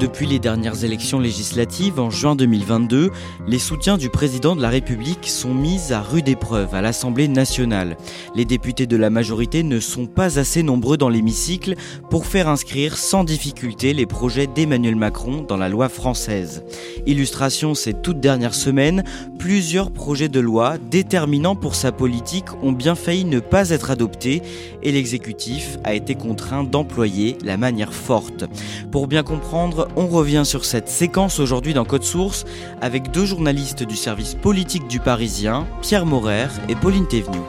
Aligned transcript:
Depuis 0.00 0.26
les 0.26 0.38
dernières 0.38 0.84
élections 0.84 1.18
législatives 1.18 1.98
en 1.98 2.08
juin 2.08 2.36
2022, 2.36 3.10
les 3.48 3.58
soutiens 3.58 3.96
du 3.98 4.10
président 4.10 4.54
de 4.54 4.62
la 4.62 4.68
République 4.68 5.26
sont 5.26 5.52
mis 5.52 5.92
à 5.92 6.00
rude 6.00 6.28
épreuve 6.28 6.72
à 6.72 6.80
l'Assemblée 6.80 7.26
nationale. 7.26 7.96
Les 8.36 8.44
députés 8.44 8.86
de 8.86 8.96
la 8.96 9.10
majorité 9.10 9.64
ne 9.64 9.80
sont 9.80 10.06
pas 10.06 10.38
assez 10.38 10.62
nombreux 10.62 10.98
dans 10.98 11.08
l'hémicycle 11.08 11.74
pour 12.10 12.26
faire 12.26 12.48
inscrire 12.48 12.96
sans 12.96 13.24
difficulté 13.24 13.92
les 13.92 14.06
projets 14.06 14.46
d'Emmanuel 14.46 14.94
Macron 14.94 15.42
dans 15.42 15.56
la 15.56 15.68
loi 15.68 15.88
française. 15.88 16.62
Illustration 17.06 17.74
ces 17.74 17.92
toutes 17.92 18.20
dernières 18.20 18.54
semaines, 18.54 19.02
plusieurs 19.40 19.90
projets 19.90 20.28
de 20.28 20.38
loi 20.38 20.78
déterminants 20.78 21.56
pour 21.56 21.74
sa 21.74 21.90
politique 21.90 22.54
ont 22.62 22.72
bien 22.72 22.94
failli 22.94 23.24
ne 23.24 23.40
pas 23.40 23.70
être 23.70 23.90
adoptés 23.90 24.42
et 24.84 24.92
l'exécutif 24.92 25.76
a 25.82 25.94
été 25.94 26.14
contraint 26.14 26.62
d'employer 26.62 27.36
la 27.44 27.56
manière 27.56 27.92
forte. 27.92 28.44
Pour 28.92 29.08
bien 29.08 29.24
comprendre, 29.24 29.87
on 29.96 30.06
revient 30.06 30.42
sur 30.44 30.64
cette 30.64 30.88
séquence 30.88 31.40
aujourd'hui 31.40 31.74
dans 31.74 31.84
Code 31.84 32.04
Source 32.04 32.44
avec 32.80 33.10
deux 33.10 33.26
journalistes 33.26 33.82
du 33.82 33.96
service 33.96 34.34
politique 34.34 34.86
du 34.88 35.00
Parisien, 35.00 35.66
Pierre 35.82 36.06
Maurer 36.06 36.48
et 36.68 36.74
Pauline 36.74 37.06
Thévenoud. 37.06 37.42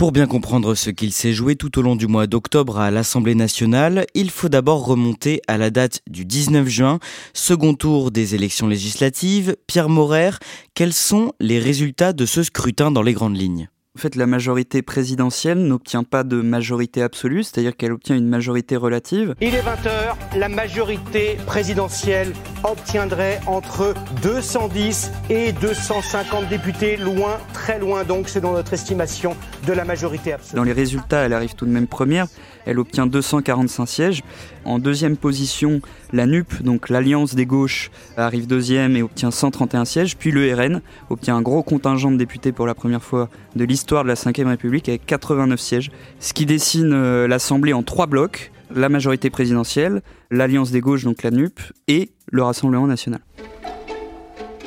Pour 0.00 0.12
bien 0.12 0.26
comprendre 0.26 0.74
ce 0.74 0.88
qu'il 0.88 1.12
s'est 1.12 1.34
joué 1.34 1.56
tout 1.56 1.78
au 1.78 1.82
long 1.82 1.94
du 1.94 2.06
mois 2.06 2.26
d'octobre 2.26 2.78
à 2.78 2.90
l'Assemblée 2.90 3.34
nationale, 3.34 4.06
il 4.14 4.30
faut 4.30 4.48
d'abord 4.48 4.86
remonter 4.86 5.42
à 5.46 5.58
la 5.58 5.68
date 5.68 6.00
du 6.08 6.24
19 6.24 6.66
juin, 6.66 7.00
second 7.34 7.74
tour 7.74 8.10
des 8.10 8.34
élections 8.34 8.66
législatives. 8.66 9.56
Pierre 9.66 9.90
Maurer, 9.90 10.30
quels 10.74 10.94
sont 10.94 11.34
les 11.38 11.58
résultats 11.58 12.14
de 12.14 12.24
ce 12.24 12.42
scrutin 12.42 12.90
dans 12.90 13.02
les 13.02 13.12
grandes 13.12 13.36
lignes? 13.36 13.68
En 13.96 14.00
fait, 14.00 14.14
la 14.14 14.26
majorité 14.26 14.82
présidentielle 14.82 15.58
n'obtient 15.58 16.04
pas 16.04 16.22
de 16.22 16.40
majorité 16.40 17.02
absolue, 17.02 17.42
c'est-à-dire 17.42 17.76
qu'elle 17.76 17.90
obtient 17.90 18.14
une 18.14 18.28
majorité 18.28 18.76
relative. 18.76 19.34
Il 19.40 19.52
est 19.52 19.62
20h, 19.62 20.38
la 20.38 20.48
majorité 20.48 21.36
présidentielle 21.44 22.32
obtiendrait 22.62 23.40
entre 23.48 23.94
210 24.22 25.10
et 25.28 25.50
250 25.52 26.48
députés, 26.48 26.96
loin, 26.96 27.38
très 27.52 27.80
loin 27.80 28.04
donc, 28.04 28.28
c'est 28.28 28.40
dans 28.40 28.52
notre 28.52 28.74
estimation 28.74 29.36
de 29.66 29.72
la 29.72 29.84
majorité 29.84 30.34
absolue. 30.34 30.56
Dans 30.56 30.64
les 30.64 30.72
résultats, 30.72 31.26
elle 31.26 31.32
arrive 31.32 31.54
tout 31.54 31.66
de 31.66 31.72
même 31.72 31.88
première, 31.88 32.28
elle 32.66 32.78
obtient 32.78 33.06
245 33.06 33.86
sièges. 33.86 34.22
En 34.64 34.78
deuxième 34.78 35.16
position, 35.16 35.80
la 36.12 36.26
NUP, 36.26 36.62
donc 36.62 36.88
l'Alliance 36.88 37.34
des 37.34 37.46
gauches, 37.46 37.90
arrive 38.16 38.46
deuxième 38.46 38.96
et 38.96 39.02
obtient 39.02 39.30
131 39.30 39.84
sièges. 39.84 40.16
Puis 40.16 40.30
le 40.30 40.52
RN 40.54 40.80
obtient 41.08 41.36
un 41.36 41.42
gros 41.42 41.62
contingent 41.62 42.10
de 42.10 42.16
députés 42.16 42.52
pour 42.52 42.66
la 42.66 42.74
première 42.74 43.02
fois 43.02 43.28
de 43.56 43.64
l'histoire 43.64 44.04
de 44.04 44.08
la 44.08 44.14
Ve 44.14 44.46
République 44.46 44.88
avec 44.88 45.06
89 45.06 45.58
sièges, 45.58 45.90
ce 46.18 46.32
qui 46.32 46.46
dessine 46.46 46.92
euh, 46.92 47.26
l'Assemblée 47.26 47.72
en 47.72 47.82
trois 47.82 48.06
blocs 48.06 48.52
la 48.74 48.88
majorité 48.88 49.30
présidentielle, 49.30 50.02
l'Alliance 50.30 50.70
des 50.70 50.80
gauches, 50.80 51.04
donc 51.04 51.22
la 51.22 51.30
NUP, 51.30 51.60
et 51.88 52.10
le 52.30 52.42
Rassemblement 52.42 52.86
national. 52.86 53.20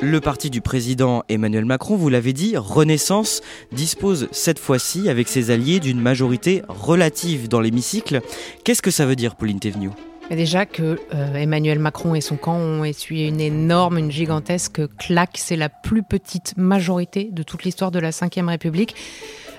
Le 0.02 0.20
parti 0.20 0.50
du 0.50 0.60
président 0.60 1.22
Emmanuel 1.28 1.64
Macron, 1.64 1.96
vous 1.96 2.08
l'avez 2.08 2.32
dit, 2.32 2.56
Renaissance, 2.56 3.42
dispose 3.72 4.28
cette 4.32 4.58
fois-ci 4.58 5.08
avec 5.08 5.28
ses 5.28 5.50
alliés 5.50 5.80
d'une 5.80 6.00
majorité 6.00 6.62
relative 6.68 7.48
dans 7.48 7.60
l'hémicycle. 7.60 8.20
Qu'est-ce 8.64 8.82
que 8.82 8.90
ça 8.90 9.06
veut 9.06 9.16
dire, 9.16 9.36
Pauline 9.36 9.60
Thévenoud 9.60 9.92
Déjà 10.30 10.66
que 10.66 10.98
euh, 11.14 11.34
Emmanuel 11.34 11.78
Macron 11.78 12.14
et 12.14 12.20
son 12.20 12.36
camp 12.36 12.56
ont 12.56 12.82
essuyé 12.82 13.28
une 13.28 13.40
énorme, 13.40 13.98
une 13.98 14.10
gigantesque 14.10 14.80
claque. 14.96 15.36
C'est 15.36 15.56
la 15.56 15.68
plus 15.68 16.02
petite 16.02 16.54
majorité 16.56 17.28
de 17.30 17.42
toute 17.42 17.64
l'histoire 17.64 17.90
de 17.90 17.98
la 17.98 18.10
Ve 18.10 18.46
République. 18.46 18.94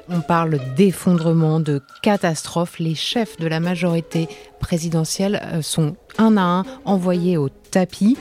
On 0.09 0.21
parle 0.21 0.59
d'effondrement, 0.75 1.59
de 1.59 1.81
catastrophe. 2.03 2.77
Les 2.79 2.93
chefs 2.93 3.37
de 3.37 3.47
la 3.47 3.59
majorité 3.59 4.27
présidentielle 4.59 5.41
euh, 5.51 5.61
sont 5.61 5.95
un 6.17 6.37
à 6.37 6.41
un 6.41 6.63
envoyés 6.85 7.37
au 7.37 7.49
tapis. 7.49 8.15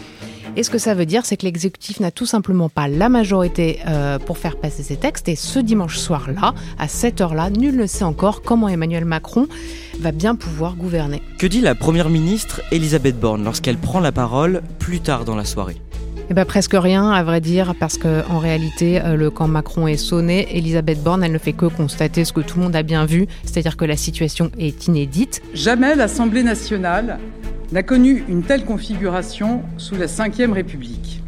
Et 0.56 0.62
ce 0.62 0.70
que 0.70 0.78
ça 0.78 0.94
veut 0.94 1.04
dire, 1.04 1.26
c'est 1.26 1.36
que 1.36 1.44
l'exécutif 1.44 2.00
n'a 2.00 2.10
tout 2.10 2.26
simplement 2.26 2.68
pas 2.68 2.88
la 2.88 3.08
majorité 3.08 3.80
euh, 3.86 4.18
pour 4.18 4.38
faire 4.38 4.56
passer 4.56 4.82
ses 4.82 4.96
textes. 4.96 5.28
Et 5.28 5.36
ce 5.36 5.58
dimanche 5.58 5.98
soir-là, 5.98 6.54
à 6.78 6.88
cette 6.88 7.20
heure-là, 7.20 7.50
nul 7.50 7.76
ne 7.76 7.86
sait 7.86 8.04
encore 8.04 8.42
comment 8.42 8.68
Emmanuel 8.68 9.04
Macron 9.04 9.46
va 10.00 10.12
bien 10.12 10.36
pouvoir 10.36 10.76
gouverner. 10.76 11.22
Que 11.38 11.46
dit 11.46 11.60
la 11.60 11.74
première 11.74 12.08
ministre 12.08 12.62
Elisabeth 12.70 13.18
Borne 13.18 13.44
lorsqu'elle 13.44 13.78
prend 13.78 14.00
la 14.00 14.12
parole 14.12 14.62
plus 14.78 15.00
tard 15.00 15.24
dans 15.24 15.36
la 15.36 15.44
soirée? 15.44 15.76
Eh 16.30 16.34
ben, 16.34 16.44
presque 16.46 16.74
rien, 16.74 17.10
à 17.10 17.22
vrai 17.22 17.40
dire, 17.40 17.74
parce 17.78 17.98
qu'en 17.98 18.38
réalité, 18.38 19.00
euh, 19.02 19.14
le 19.14 19.30
camp 19.30 19.46
Macron 19.46 19.86
est 19.86 19.98
sonné. 19.98 20.56
Elisabeth 20.56 21.02
Borne, 21.02 21.22
elle 21.22 21.32
ne 21.32 21.38
fait 21.38 21.52
que 21.52 21.66
constater 21.66 22.24
ce 22.24 22.32
que 22.32 22.40
tout 22.40 22.58
le 22.58 22.64
monde 22.64 22.76
a 22.76 22.82
bien 22.82 23.04
vu, 23.04 23.26
c'est-à-dire 23.44 23.76
que 23.76 23.84
la 23.84 23.96
situation 23.96 24.50
est 24.58 24.86
inédite. 24.86 25.42
Jamais 25.52 25.94
l'Assemblée 25.94 26.42
nationale 26.42 27.18
n'a 27.72 27.82
connu 27.82 28.24
une 28.28 28.42
telle 28.42 28.64
configuration 28.64 29.62
sous 29.76 29.96
la 29.96 30.06
Ve 30.06 30.52
République. 30.52 31.20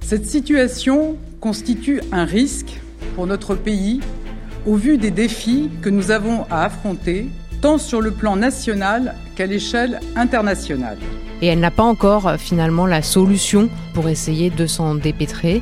Cette 0.00 0.26
situation 0.26 1.16
constitue 1.40 2.00
un 2.10 2.24
risque 2.24 2.80
pour 3.14 3.26
notre 3.26 3.54
pays 3.54 4.00
au 4.66 4.76
vu 4.76 4.96
des 4.96 5.10
défis 5.10 5.68
que 5.82 5.90
nous 5.90 6.10
avons 6.10 6.46
à 6.50 6.64
affronter, 6.64 7.28
tant 7.60 7.78
sur 7.78 8.00
le 8.00 8.12
plan 8.12 8.36
national 8.36 9.14
qu'à 9.36 9.46
l'échelle 9.46 10.00
internationale 10.16 10.98
et 11.42 11.48
elle 11.48 11.60
n'a 11.60 11.70
pas 11.70 11.82
encore 11.82 12.28
euh, 12.28 12.36
finalement 12.38 12.86
la 12.86 13.02
solution 13.02 13.68
pour 13.92 14.08
essayer 14.08 14.48
de 14.48 14.66
s'en 14.66 14.94
dépêtrer. 14.94 15.60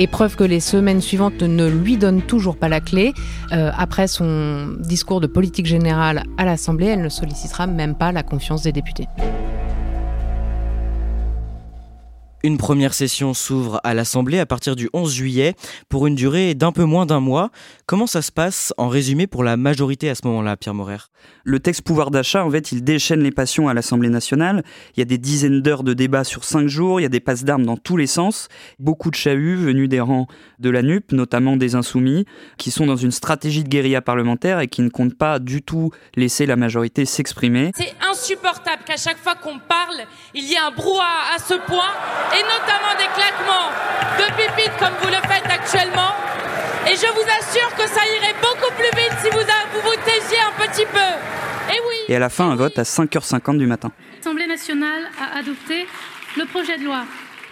Et 0.00 0.06
preuve 0.06 0.36
que 0.36 0.44
les 0.44 0.60
semaines 0.60 1.00
suivantes 1.00 1.42
ne 1.42 1.66
lui 1.66 1.96
donnent 1.96 2.22
toujours 2.22 2.56
pas 2.56 2.68
la 2.68 2.80
clé. 2.80 3.14
Euh, 3.50 3.72
après 3.76 4.06
son 4.06 4.76
discours 4.78 5.20
de 5.20 5.26
politique 5.26 5.66
générale 5.66 6.22
à 6.36 6.44
l'Assemblée, 6.44 6.86
elle 6.86 7.02
ne 7.02 7.08
sollicitera 7.08 7.66
même 7.66 7.96
pas 7.96 8.12
la 8.12 8.22
confiance 8.22 8.62
des 8.62 8.70
députés. 8.70 9.08
Une 12.44 12.56
première 12.56 12.94
session 12.94 13.34
s'ouvre 13.34 13.80
à 13.82 13.94
l'Assemblée 13.94 14.38
à 14.38 14.46
partir 14.46 14.76
du 14.76 14.88
11 14.92 15.12
juillet 15.12 15.54
pour 15.88 16.06
une 16.06 16.14
durée 16.14 16.54
d'un 16.54 16.70
peu 16.70 16.84
moins 16.84 17.04
d'un 17.04 17.18
mois. 17.18 17.50
Comment 17.84 18.06
ça 18.06 18.22
se 18.22 18.30
passe 18.30 18.72
en 18.76 18.86
résumé 18.86 19.26
pour 19.26 19.42
la 19.42 19.56
majorité 19.56 20.08
à 20.08 20.14
ce 20.14 20.24
moment-là, 20.28 20.56
Pierre 20.56 20.74
Morer 20.74 20.98
Le 21.42 21.58
texte 21.58 21.82
pouvoir 21.82 22.12
d'achat, 22.12 22.44
en 22.44 22.50
fait, 22.50 22.70
il 22.70 22.84
déchaîne 22.84 23.22
les 23.24 23.32
passions 23.32 23.68
à 23.68 23.74
l'Assemblée 23.74 24.08
nationale. 24.08 24.62
Il 24.94 25.00
y 25.00 25.02
a 25.02 25.04
des 25.04 25.18
dizaines 25.18 25.62
d'heures 25.62 25.82
de 25.82 25.94
débats 25.94 26.22
sur 26.22 26.44
cinq 26.44 26.68
jours, 26.68 27.00
il 27.00 27.02
y 27.02 27.06
a 27.06 27.08
des 27.08 27.18
passes 27.18 27.42
d'armes 27.42 27.66
dans 27.66 27.76
tous 27.76 27.96
les 27.96 28.06
sens, 28.06 28.46
beaucoup 28.78 29.10
de 29.10 29.16
chahuts 29.16 29.56
venus 29.56 29.88
des 29.88 30.00
rangs 30.00 30.28
de 30.60 30.70
la 30.70 30.82
NUP, 30.82 31.10
notamment 31.10 31.56
des 31.56 31.74
insoumis, 31.74 32.24
qui 32.56 32.70
sont 32.70 32.86
dans 32.86 32.94
une 32.94 33.10
stratégie 33.10 33.64
de 33.64 33.68
guérilla 33.68 34.00
parlementaire 34.00 34.60
et 34.60 34.68
qui 34.68 34.82
ne 34.82 34.90
comptent 34.90 35.18
pas 35.18 35.40
du 35.40 35.62
tout 35.62 35.90
laisser 36.14 36.46
la 36.46 36.54
majorité 36.54 37.04
s'exprimer. 37.04 37.72
C'est 37.74 37.94
insupportable 38.08 38.84
qu'à 38.86 38.96
chaque 38.96 39.18
fois 39.18 39.34
qu'on 39.34 39.58
parle, 39.58 40.06
il 40.34 40.44
y 40.44 40.54
ait 40.54 40.58
un 40.58 40.70
brouhaha 40.70 41.34
à 41.34 41.38
ce 41.40 41.54
point 41.66 41.90
et 42.36 42.42
notamment 42.42 42.94
des 42.98 43.10
claquements 43.14 43.70
de 44.18 44.26
pipites 44.36 44.76
comme 44.78 44.94
vous 45.02 45.08
le 45.08 45.20
faites 45.28 45.48
actuellement. 45.48 46.12
Et 46.86 46.96
je 46.96 47.06
vous 47.12 47.28
assure 47.38 47.74
que 47.76 47.86
ça 47.86 48.00
irait 48.16 48.34
beaucoup 48.40 48.72
plus 48.74 48.90
vite 48.96 49.08
si 49.20 49.28
un 50.36 50.66
petit 50.66 50.86
peu. 50.86 51.74
Et 51.74 51.78
oui. 51.88 51.96
Et 52.08 52.16
à 52.16 52.18
la 52.18 52.28
fin, 52.28 52.50
un 52.50 52.56
vote 52.56 52.78
à 52.78 52.82
5h50 52.82 53.58
du 53.58 53.66
matin. 53.66 53.90
L'Assemblée 54.16 54.46
nationale 54.46 55.10
a 55.20 55.38
adopté 55.38 55.86
le 56.36 56.44
projet 56.46 56.78
de 56.78 56.84
loi 56.84 57.04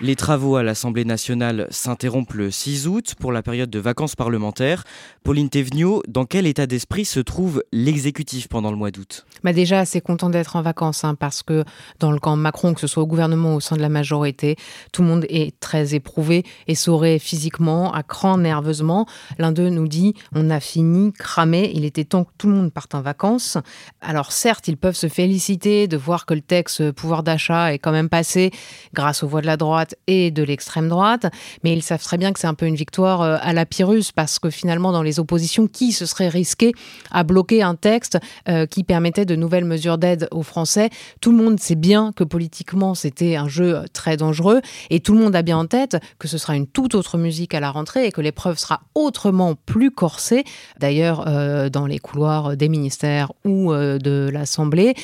les 0.02 0.14
travaux 0.14 0.56
à 0.56 0.62
l'Assemblée 0.62 1.06
nationale 1.06 1.66
s'interrompent 1.70 2.34
le 2.34 2.50
6 2.50 2.87
août 2.87 3.14
pour 3.19 3.32
la 3.32 3.43
période 3.43 3.70
de 3.70 3.78
vacances 3.78 4.14
parlementaires. 4.14 4.84
Pauline 5.25 5.48
Thévenot, 5.48 6.02
dans 6.06 6.26
quel 6.26 6.46
état 6.46 6.66
d'esprit 6.66 7.06
se 7.06 7.19
trouve 7.19 7.62
l'exécutif 7.72 8.48
pendant 8.48 8.70
le 8.70 8.76
mois 8.76 8.90
d'août? 8.90 9.26
Bah 9.43 9.52
Déjà 9.52 9.81
assez 9.81 10.02
content 10.02 10.28
d'être 10.28 10.56
en 10.56 10.62
vacances 10.62 11.04
hein, 11.04 11.14
parce 11.14 11.43
que 11.43 11.64
dans 11.98 12.12
le 12.12 12.19
camp 12.19 12.37
Macron, 12.37 12.75
que 12.75 12.81
ce 12.81 12.87
soit 12.87 13.02
au 13.02 13.06
gouvernement 13.06 13.54
ou 13.54 13.56
au 13.56 13.60
sein 13.60 13.76
de 13.76 13.81
la 13.81 13.88
majorité, 13.88 14.56
tout 14.93 15.00
le 15.00 15.08
monde 15.08 15.25
est 15.31 15.58
très 15.60 15.94
éprouvé 15.94 16.44
et 16.66 16.75
saurait 16.75 17.19
physiquement, 17.19 17.93
à 17.93 18.02
cran 18.02 18.37
nerveusement. 18.37 19.06
L'un 19.38 19.52
d'eux 19.52 19.70
nous 19.70 19.88
dit 19.88 20.14
on 20.34 20.50
a 20.50 20.60
fini, 20.60 21.12
cramé, 21.12 21.72
il 21.75 21.87
était 21.87 22.04
temps 22.04 22.25
que 22.25 22.32
tout 22.37 22.48
le 22.48 22.54
monde 22.54 22.72
parte 22.72 22.94
en 22.94 23.00
vacances. 23.00 23.56
Alors 24.02 24.31
certes, 24.31 24.69
ils 24.69 24.76
peuvent 24.76 24.94
se 24.94 25.08
féliciter 25.08 25.88
de 25.88 25.96
voir 25.96 26.26
que 26.26 26.34
le 26.34 26.43
texte 26.43 26.93
pouvoir 26.93 27.22
d'achat 27.22 27.72
est 27.72 27.78
quand 27.78 27.93
même 27.93 28.10
passé 28.10 28.50
grâce 28.93 29.22
aux 29.22 29.28
voix 29.28 29.40
de 29.40 29.46
la 29.46 29.56
droite 29.56 29.86
et 30.06 30.31
de 30.31 30.43
l'extrême 30.43 30.88
droite, 30.88 31.27
mais 31.62 31.73
ils 31.73 31.83
savent 31.83 32.03
très 32.03 32.19
bien 32.19 32.33
que 32.33 32.41
c'est 32.41 32.47
un 32.47 32.55
peu 32.55 32.67
une 32.67 32.75
victoire 32.75 33.23
euh, 33.23 33.37
à 33.41 33.53
la 33.53 33.67
Pyrrhus 33.67 34.12
parce 34.15 34.38
que 34.38 34.50
finalement 34.50 34.93
dans 34.93 35.03
les 35.03 35.19
oppositions, 35.19 35.67
qui 35.67 35.93
se 35.93 36.06
serait 36.06 36.29
risqué 36.29 36.73
à 37.11 37.23
bloquer 37.25 37.62
un 37.62 37.75
texte 37.75 38.19
euh, 38.49 38.67
qui 38.67 38.85
permettait 38.85 39.25
de 39.25 39.37
nouvelles 39.37 39.65
mesures 39.65 39.99
d'aide 39.99 40.29
aux 40.31 40.43
Français? 40.43 40.91
Tout 41.21 41.33
le 41.33 41.43
monde 41.43 41.61
sait 41.61 41.75
bien 41.75 42.12
que 42.15 42.25
politiquement 42.25 42.94
c'était 42.94 43.37
un 43.37 43.49
jeu 43.49 43.83
très 43.93 44.17
dangereux 44.17 44.61
et 44.91 45.00
tout 45.00 45.15
le 45.15 45.21
monde 45.21 45.37
a 45.37 45.43
bien 45.43 45.59
en 45.59 45.67
tête 45.67 45.97
que 46.19 46.29
ce 46.29 46.39
sera 46.39 46.56
une 46.56 46.67
toute 46.67 46.94
autre 46.94 47.19
musique 47.19 47.55
à 47.55 47.61
la 47.61 47.71
rentrée 47.71 48.06
et 48.06 48.12
que 48.12 48.21
l'épreuve 48.21 48.59
sera 48.59 48.81
autrement 48.94 49.55
plus 49.55 49.91
corsée. 49.91 50.44
D'ailleurs, 50.79 51.25
euh, 51.27 51.69
dans 51.69 51.87
les 51.87 51.99
couloirs 51.99 52.56
des 52.56 52.69
ministères 52.69 53.32
ou 53.44 53.73
de 53.73 54.31
l'Assemblée, 54.32 54.94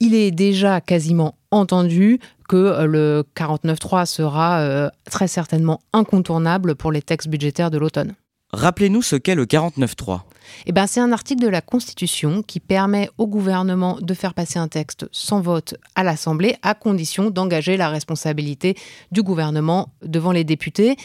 il 0.00 0.14
est 0.14 0.30
déjà 0.30 0.80
quasiment 0.80 1.34
entendu 1.50 2.18
que 2.50 2.56
euh, 2.56 2.84
le 2.84 3.24
49.3 3.36 4.06
sera 4.06 4.58
euh, 4.58 4.90
très 5.08 5.28
certainement 5.28 5.80
incontournable 5.92 6.74
pour 6.74 6.90
les 6.90 7.00
textes 7.00 7.28
budgétaires 7.28 7.70
de 7.70 7.78
l'automne. 7.78 8.14
Rappelez-nous 8.52 9.02
ce 9.02 9.16
qu'est 9.16 9.36
le 9.36 9.46
49.3. 9.46 10.22
Eh 10.66 10.72
ben, 10.72 10.86
c'est 10.86 11.00
un 11.00 11.12
article 11.12 11.42
de 11.42 11.48
la 11.48 11.60
Constitution 11.60 12.42
qui 12.42 12.58
permet 12.58 13.08
au 13.18 13.28
gouvernement 13.28 13.98
de 14.00 14.14
faire 14.14 14.34
passer 14.34 14.58
un 14.58 14.66
texte 14.66 15.06
sans 15.12 15.40
vote 15.40 15.74
à 15.94 16.02
l'Assemblée 16.02 16.56
à 16.62 16.74
condition 16.74 17.30
d'engager 17.30 17.76
la 17.76 17.88
responsabilité 17.88 18.76
du 19.12 19.22
gouvernement 19.22 19.92
devant 20.02 20.32
les 20.32 20.42
députés. 20.42 20.96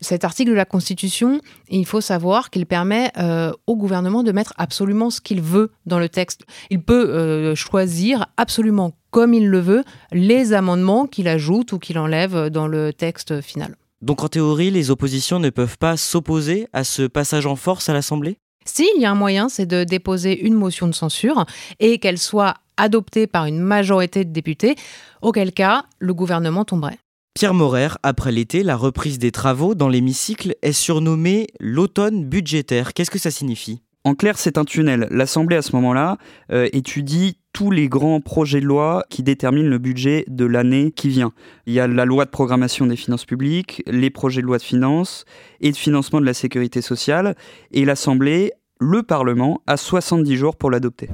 Cet 0.00 0.24
article 0.24 0.50
de 0.50 0.56
la 0.56 0.64
Constitution, 0.64 1.40
il 1.68 1.86
faut 1.86 2.00
savoir 2.00 2.50
qu'il 2.50 2.66
permet 2.66 3.10
euh, 3.18 3.52
au 3.66 3.76
gouvernement 3.76 4.22
de 4.22 4.30
mettre 4.30 4.54
absolument 4.56 5.10
ce 5.10 5.20
qu'il 5.20 5.40
veut 5.40 5.72
dans 5.86 5.98
le 5.98 6.08
texte. 6.08 6.42
Il 6.70 6.82
peut 6.82 7.10
euh, 7.10 7.54
choisir 7.54 8.26
absolument 8.36 8.92
comme 9.10 9.34
il 9.34 9.48
le 9.48 9.58
veut 9.58 9.84
les 10.12 10.52
amendements 10.52 11.06
qu'il 11.06 11.28
ajoute 11.28 11.72
ou 11.72 11.78
qu'il 11.78 11.98
enlève 11.98 12.48
dans 12.48 12.66
le 12.66 12.92
texte 12.92 13.40
final. 13.40 13.76
Donc 14.02 14.24
en 14.24 14.28
théorie, 14.28 14.72
les 14.72 14.90
oppositions 14.90 15.38
ne 15.38 15.48
peuvent 15.48 15.78
pas 15.78 15.96
s'opposer 15.96 16.66
à 16.72 16.82
ce 16.82 17.02
passage 17.02 17.46
en 17.46 17.54
force 17.54 17.88
à 17.88 17.92
l'Assemblée? 17.92 18.36
Si, 18.64 18.88
il 18.96 19.00
y 19.00 19.04
a 19.04 19.12
un 19.12 19.14
moyen, 19.14 19.48
c'est 19.48 19.66
de 19.66 19.84
déposer 19.84 20.40
une 20.44 20.54
motion 20.54 20.88
de 20.88 20.92
censure 20.92 21.46
et 21.78 21.98
qu'elle 21.98 22.18
soit 22.18 22.54
adoptée 22.76 23.28
par 23.28 23.46
une 23.46 23.60
majorité 23.60 24.24
de 24.24 24.32
députés, 24.32 24.74
auquel 25.20 25.52
cas 25.52 25.84
le 26.00 26.14
gouvernement 26.14 26.64
tomberait. 26.64 26.98
Pierre 27.34 27.54
Morer, 27.54 27.88
après 28.02 28.32
l'été, 28.32 28.62
la 28.64 28.76
reprise 28.76 29.18
des 29.18 29.30
travaux 29.30 29.74
dans 29.74 29.88
l'hémicycle 29.88 30.56
est 30.62 30.72
surnommée 30.72 31.46
l'automne 31.60 32.24
budgétaire. 32.24 32.94
Qu'est-ce 32.94 33.10
que 33.10 33.18
ça 33.18 33.30
signifie? 33.30 33.82
En 34.04 34.14
clair, 34.14 34.36
c'est 34.36 34.58
un 34.58 34.64
tunnel. 34.64 35.06
L'Assemblée, 35.10 35.56
à 35.56 35.62
ce 35.62 35.76
moment-là, 35.76 36.18
euh, 36.50 36.68
étudie 36.72 37.38
tous 37.52 37.70
les 37.70 37.88
grands 37.88 38.20
projets 38.20 38.60
de 38.60 38.66
loi 38.66 39.04
qui 39.10 39.22
déterminent 39.22 39.68
le 39.68 39.78
budget 39.78 40.24
de 40.26 40.44
l'année 40.44 40.90
qui 40.90 41.08
vient. 41.08 41.32
Il 41.66 41.74
y 41.74 41.80
a 41.80 41.86
la 41.86 42.04
loi 42.04 42.24
de 42.24 42.30
programmation 42.30 42.86
des 42.86 42.96
finances 42.96 43.24
publiques, 43.24 43.82
les 43.86 44.10
projets 44.10 44.40
de 44.40 44.46
loi 44.46 44.58
de 44.58 44.62
finances 44.62 45.24
et 45.60 45.70
de 45.70 45.76
financement 45.76 46.20
de 46.20 46.26
la 46.26 46.34
sécurité 46.34 46.80
sociale, 46.80 47.36
et 47.70 47.84
l'Assemblée, 47.84 48.52
le 48.80 49.02
Parlement, 49.02 49.62
a 49.66 49.76
70 49.76 50.36
jours 50.36 50.56
pour 50.56 50.70
l'adopter. 50.70 51.08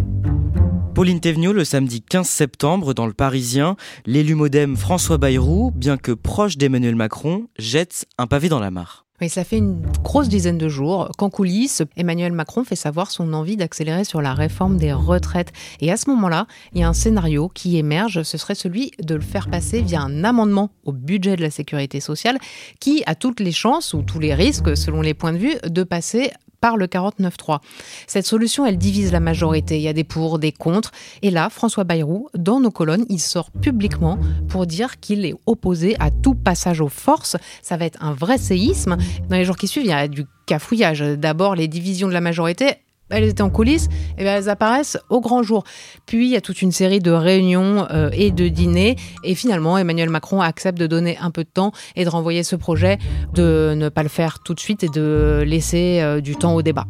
Pauline 0.94 1.20
Thévenot, 1.20 1.52
le 1.52 1.64
samedi 1.64 2.02
15 2.02 2.26
septembre, 2.26 2.94
dans 2.94 3.06
le 3.06 3.12
Parisien, 3.12 3.76
l'élu 4.06 4.34
modem 4.34 4.76
François 4.76 5.18
Bayrou, 5.18 5.70
bien 5.72 5.96
que 5.96 6.12
proche 6.12 6.56
d'Emmanuel 6.56 6.96
Macron, 6.96 7.48
jette 7.58 8.06
un 8.16 8.26
pavé 8.26 8.48
dans 8.48 8.60
la 8.60 8.70
mare. 8.70 9.07
Oui, 9.20 9.28
ça 9.28 9.42
fait 9.42 9.58
une 9.58 9.82
grosse 10.04 10.28
dizaine 10.28 10.58
de 10.58 10.68
jours 10.68 11.10
qu'en 11.18 11.28
coulisses, 11.28 11.82
Emmanuel 11.96 12.32
Macron 12.32 12.62
fait 12.62 12.76
savoir 12.76 13.10
son 13.10 13.32
envie 13.32 13.56
d'accélérer 13.56 14.04
sur 14.04 14.22
la 14.22 14.32
réforme 14.32 14.76
des 14.76 14.92
retraites. 14.92 15.52
Et 15.80 15.90
à 15.90 15.96
ce 15.96 16.08
moment-là, 16.10 16.46
il 16.72 16.80
y 16.80 16.84
a 16.84 16.88
un 16.88 16.92
scénario 16.92 17.50
qui 17.52 17.78
émerge, 17.78 18.22
ce 18.22 18.38
serait 18.38 18.54
celui 18.54 18.92
de 19.02 19.16
le 19.16 19.20
faire 19.20 19.48
passer 19.50 19.82
via 19.82 20.02
un 20.02 20.22
amendement 20.22 20.70
au 20.84 20.92
budget 20.92 21.34
de 21.34 21.42
la 21.42 21.50
sécurité 21.50 21.98
sociale 21.98 22.38
qui 22.78 23.02
a 23.06 23.16
toutes 23.16 23.40
les 23.40 23.50
chances 23.50 23.92
ou 23.92 24.02
tous 24.02 24.20
les 24.20 24.34
risques, 24.34 24.76
selon 24.76 25.00
les 25.00 25.14
points 25.14 25.32
de 25.32 25.38
vue, 25.38 25.54
de 25.66 25.82
passer 25.82 26.30
par 26.60 26.76
le 26.76 26.86
49.3. 26.86 27.60
Cette 28.06 28.26
solution, 28.26 28.66
elle 28.66 28.78
divise 28.78 29.12
la 29.12 29.20
majorité. 29.20 29.76
Il 29.76 29.82
y 29.82 29.88
a 29.88 29.92
des 29.92 30.04
pour, 30.04 30.38
des 30.38 30.52
contre. 30.52 30.92
Et 31.22 31.30
là, 31.30 31.50
François 31.50 31.84
Bayrou, 31.84 32.28
dans 32.34 32.60
nos 32.60 32.70
colonnes, 32.70 33.04
il 33.08 33.20
sort 33.20 33.50
publiquement 33.50 34.18
pour 34.48 34.66
dire 34.66 35.00
qu'il 35.00 35.24
est 35.24 35.34
opposé 35.46 35.96
à 36.00 36.10
tout 36.10 36.34
passage 36.34 36.80
aux 36.80 36.88
forces. 36.88 37.36
Ça 37.62 37.76
va 37.76 37.84
être 37.84 38.02
un 38.02 38.12
vrai 38.12 38.38
séisme. 38.38 38.96
Dans 39.28 39.36
les 39.36 39.44
jours 39.44 39.56
qui 39.56 39.68
suivent, 39.68 39.84
il 39.84 39.90
y 39.90 39.92
a 39.92 40.08
du 40.08 40.24
cafouillage. 40.46 41.00
D'abord, 41.00 41.54
les 41.54 41.68
divisions 41.68 42.08
de 42.08 42.12
la 42.12 42.20
majorité 42.20 42.78
elles 43.10 43.24
étaient 43.24 43.42
en 43.42 43.50
coulisses, 43.50 43.88
et 44.16 44.22
bien 44.22 44.36
elles 44.36 44.48
apparaissent 44.48 44.98
au 45.08 45.20
grand 45.20 45.42
jour. 45.42 45.64
Puis 46.06 46.26
il 46.26 46.30
y 46.30 46.36
a 46.36 46.40
toute 46.40 46.62
une 46.62 46.72
série 46.72 47.00
de 47.00 47.10
réunions 47.10 47.86
euh, 47.90 48.10
et 48.12 48.30
de 48.30 48.48
dîners, 48.48 48.96
et 49.24 49.34
finalement 49.34 49.78
Emmanuel 49.78 50.10
Macron 50.10 50.40
accepte 50.40 50.78
de 50.78 50.86
donner 50.86 51.18
un 51.18 51.30
peu 51.30 51.44
de 51.44 51.48
temps 51.48 51.72
et 51.96 52.04
de 52.04 52.10
renvoyer 52.10 52.42
ce 52.42 52.56
projet, 52.56 52.98
de 53.34 53.74
ne 53.76 53.88
pas 53.88 54.02
le 54.02 54.08
faire 54.08 54.40
tout 54.40 54.54
de 54.54 54.60
suite 54.60 54.84
et 54.84 54.88
de 54.88 55.42
laisser 55.46 56.00
euh, 56.00 56.20
du 56.20 56.36
temps 56.36 56.54
au 56.54 56.62
débat. 56.62 56.86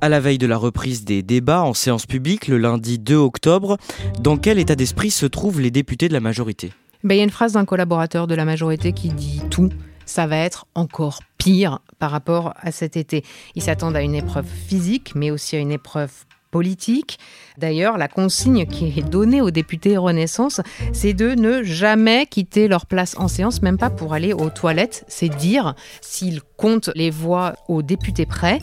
À 0.00 0.08
la 0.08 0.18
veille 0.18 0.38
de 0.38 0.48
la 0.48 0.56
reprise 0.56 1.04
des 1.04 1.22
débats 1.22 1.62
en 1.62 1.74
séance 1.74 2.06
publique 2.06 2.48
le 2.48 2.58
lundi 2.58 2.98
2 2.98 3.14
octobre, 3.14 3.76
dans 4.18 4.36
quel 4.36 4.58
état 4.58 4.74
d'esprit 4.74 5.10
se 5.10 5.26
trouvent 5.26 5.60
les 5.60 5.70
députés 5.70 6.08
de 6.08 6.12
la 6.12 6.20
majorité? 6.20 6.72
Ben, 7.04 7.14
Il 7.14 7.18
y 7.18 7.20
a 7.20 7.24
une 7.24 7.30
phrase 7.30 7.52
d'un 7.52 7.64
collaborateur 7.64 8.26
de 8.26 8.34
la 8.34 8.44
majorité 8.44 8.92
qui 8.92 9.10
dit 9.10 9.42
tout 9.50 9.70
ça 10.04 10.26
va 10.26 10.36
être 10.38 10.66
encore 10.74 11.20
pire 11.38 11.78
par 12.02 12.10
rapport 12.10 12.52
à 12.60 12.72
cet 12.72 12.96
été. 12.96 13.22
Ils 13.54 13.62
s'attendent 13.62 13.94
à 13.94 14.00
une 14.00 14.16
épreuve 14.16 14.48
physique, 14.66 15.12
mais 15.14 15.30
aussi 15.30 15.54
à 15.54 15.60
une 15.60 15.70
épreuve 15.70 16.10
politique. 16.50 17.20
D'ailleurs, 17.58 17.96
la 17.96 18.08
consigne 18.08 18.66
qui 18.66 18.86
est 18.86 19.08
donnée 19.08 19.40
aux 19.40 19.52
députés 19.52 19.96
Renaissance, 19.96 20.60
c'est 20.92 21.14
de 21.14 21.28
ne 21.28 21.62
jamais 21.62 22.26
quitter 22.26 22.66
leur 22.66 22.86
place 22.86 23.14
en 23.18 23.28
séance, 23.28 23.62
même 23.62 23.78
pas 23.78 23.88
pour 23.88 24.14
aller 24.14 24.32
aux 24.32 24.50
toilettes. 24.50 25.04
C'est 25.06 25.28
dire 25.28 25.76
s'ils 26.00 26.42
comptent 26.56 26.90
les 26.96 27.10
voix 27.10 27.54
aux 27.68 27.82
députés 27.82 28.26
prêts. 28.26 28.58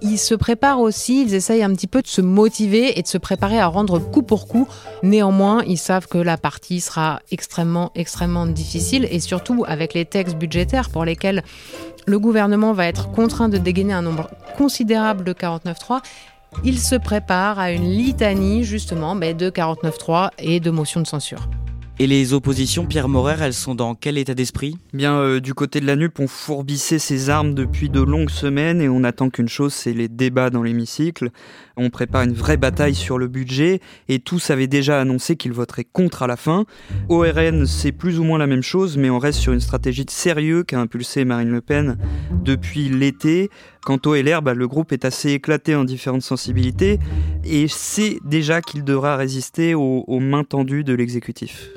Ils 0.00 0.18
se 0.18 0.34
préparent 0.34 0.78
aussi, 0.78 1.22
ils 1.22 1.34
essayent 1.34 1.64
un 1.64 1.74
petit 1.74 1.88
peu 1.88 2.02
de 2.02 2.06
se 2.06 2.20
motiver 2.20 2.98
et 2.98 3.02
de 3.02 3.08
se 3.08 3.18
préparer 3.18 3.58
à 3.58 3.66
rendre 3.66 3.98
coup 3.98 4.22
pour 4.22 4.46
coup. 4.46 4.68
Néanmoins, 5.02 5.64
ils 5.66 5.78
savent 5.78 6.06
que 6.06 6.18
la 6.18 6.36
partie 6.36 6.80
sera 6.80 7.20
extrêmement, 7.32 7.90
extrêmement 7.96 8.46
difficile 8.46 9.08
et 9.10 9.18
surtout 9.18 9.64
avec 9.66 9.94
les 9.94 10.04
textes 10.04 10.36
budgétaires 10.36 10.90
pour 10.90 11.04
lesquels 11.04 11.42
le 12.08 12.18
gouvernement 12.18 12.72
va 12.72 12.86
être 12.86 13.10
contraint 13.10 13.50
de 13.50 13.58
dégainer 13.58 13.92
un 13.92 14.00
nombre 14.00 14.30
considérable 14.56 15.24
de 15.24 15.34
49.3. 15.34 16.00
Ils 16.64 16.78
se 16.78 16.94
préparent 16.94 17.58
à 17.58 17.70
une 17.70 17.84
litanie 17.84 18.64
justement 18.64 19.14
de 19.14 19.50
49.3 19.50 20.30
et 20.38 20.58
de 20.58 20.70
motions 20.70 21.02
de 21.02 21.06
censure. 21.06 21.46
Et 22.00 22.06
les 22.06 22.32
oppositions, 22.32 22.86
Pierre 22.86 23.08
Morer, 23.08 23.34
elles 23.40 23.52
sont 23.52 23.74
dans 23.74 23.96
quel 23.96 24.18
état 24.18 24.34
d'esprit? 24.34 24.78
Bien, 24.94 25.18
euh, 25.18 25.40
du 25.40 25.52
côté 25.52 25.80
de 25.80 25.86
la 25.86 25.96
NUP, 25.96 26.20
on 26.20 26.28
fourbissait 26.28 27.00
ses 27.00 27.28
armes 27.28 27.54
depuis 27.54 27.88
de 27.88 28.00
longues 28.00 28.30
semaines 28.30 28.80
et 28.80 28.88
on 28.88 29.02
attend 29.02 29.30
qu'une 29.30 29.48
chose, 29.48 29.74
c'est 29.74 29.92
les 29.92 30.06
débats 30.06 30.48
dans 30.48 30.62
l'hémicycle. 30.62 31.30
On 31.76 31.90
prépare 31.90 32.22
une 32.22 32.34
vraie 32.34 32.56
bataille 32.56 32.94
sur 32.94 33.18
le 33.18 33.26
budget 33.26 33.80
et 34.08 34.20
tous 34.20 34.50
avaient 34.50 34.68
déjà 34.68 35.00
annoncé 35.00 35.34
qu'ils 35.34 35.52
voteraient 35.52 35.88
contre 35.92 36.22
à 36.22 36.28
la 36.28 36.36
fin. 36.36 36.66
Au 37.08 37.22
RN, 37.22 37.66
c'est 37.66 37.90
plus 37.90 38.20
ou 38.20 38.22
moins 38.22 38.38
la 38.38 38.46
même 38.46 38.62
chose, 38.62 38.96
mais 38.96 39.10
on 39.10 39.18
reste 39.18 39.40
sur 39.40 39.52
une 39.52 39.60
stratégie 39.60 40.04
de 40.04 40.10
sérieux 40.12 40.62
qu'a 40.62 40.78
impulsé 40.78 41.24
Marine 41.24 41.50
Le 41.50 41.60
Pen 41.60 41.98
depuis 42.44 42.88
l'été. 42.88 43.50
Quant 43.84 43.98
au 44.06 44.14
LR, 44.14 44.40
bah, 44.42 44.54
le 44.54 44.68
groupe 44.68 44.92
est 44.92 45.04
assez 45.04 45.32
éclaté 45.32 45.74
en 45.74 45.82
différentes 45.82 46.22
sensibilités 46.22 47.00
et 47.42 47.66
sait 47.66 48.20
déjà 48.24 48.62
qu'il 48.62 48.84
devra 48.84 49.16
résister 49.16 49.74
aux 49.74 50.20
mains 50.20 50.44
tendues 50.44 50.84
de 50.84 50.94
l'exécutif. 50.94 51.70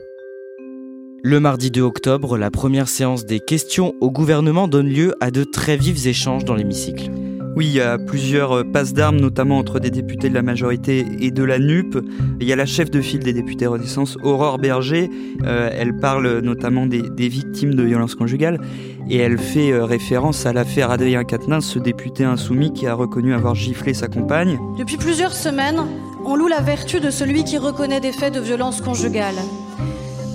Le 1.24 1.40
mardi 1.40 1.70
2 1.70 1.82
octobre, 1.82 2.36
la 2.36 2.50
première 2.50 2.88
séance 2.88 3.25
des 3.25 3.40
questions 3.40 3.94
au 4.01 4.10
gouvernement 4.10 4.68
donne 4.68 4.88
lieu 4.88 5.13
à 5.22 5.30
de 5.30 5.44
très 5.44 5.78
vifs 5.78 6.08
échanges 6.08 6.46
dans 6.46 6.56
l'hémicycle. 6.56 7.12
Oui, 7.56 7.68
il 7.68 7.74
y 7.74 7.80
a 7.82 8.00
plusieurs 8.00 8.54
euh, 8.54 8.63
passes 8.63 8.94
d'armes, 8.94 9.20
notamment 9.20 9.60
entre 9.60 9.80
des 9.80 9.92
députés 9.92 10.30
de 10.30 10.34
la 10.34 10.42
majorité 10.42 11.06
et 11.20 11.30
de 11.30 11.44
la 11.44 11.60
NUP. 11.60 11.96
Il 12.40 12.48
y 12.48 12.51
a 12.51 12.56
la 12.56 12.66
chef 12.66 12.90
de 12.90 13.01
file 13.01 13.20
des 13.20 13.34
députés 13.34 13.68
Renaissance, 13.68 14.18
Aurore 14.24 14.58
Berger. 14.58 15.12
Euh, 15.44 15.70
elle 15.72 15.96
parle 15.96 16.40
notamment 16.40 16.88
des, 16.88 17.01
victimes 17.28 17.75
de 17.75 17.84
violences 17.84 18.16
conjugales 18.16 18.60
et 19.08 19.18
elle 19.18 19.38
fait 19.38 19.72
euh, 19.72 19.86
référence 19.86 20.48
à 20.48 20.54
l'affaire 20.54 20.90
Adrien 20.90 21.24
Quatennens, 21.24 21.66
ce 21.66 21.78
député 21.78 22.24
insoumis 22.24 22.74
qui 22.74 22.88
a 22.88 22.96
reconnu 22.96 23.36
avoir 23.36 23.54
giflé 23.54 23.94
sa 23.94 24.08
compagne. 24.08 24.58
Depuis 24.80 24.98
plusieurs 24.98 25.34
semaines, 25.34 25.84
on 26.25 26.36
loue 26.36 26.48
la 26.48 26.62
vertu 26.62 27.00
de 27.00 27.12
celui 27.12 27.44
qui 27.44 27.60
reconnaît 27.60 28.00
des 28.00 28.12
faits 28.12 28.34
de 28.34 28.40
violence 28.40 28.82
conjugale. 28.82 29.36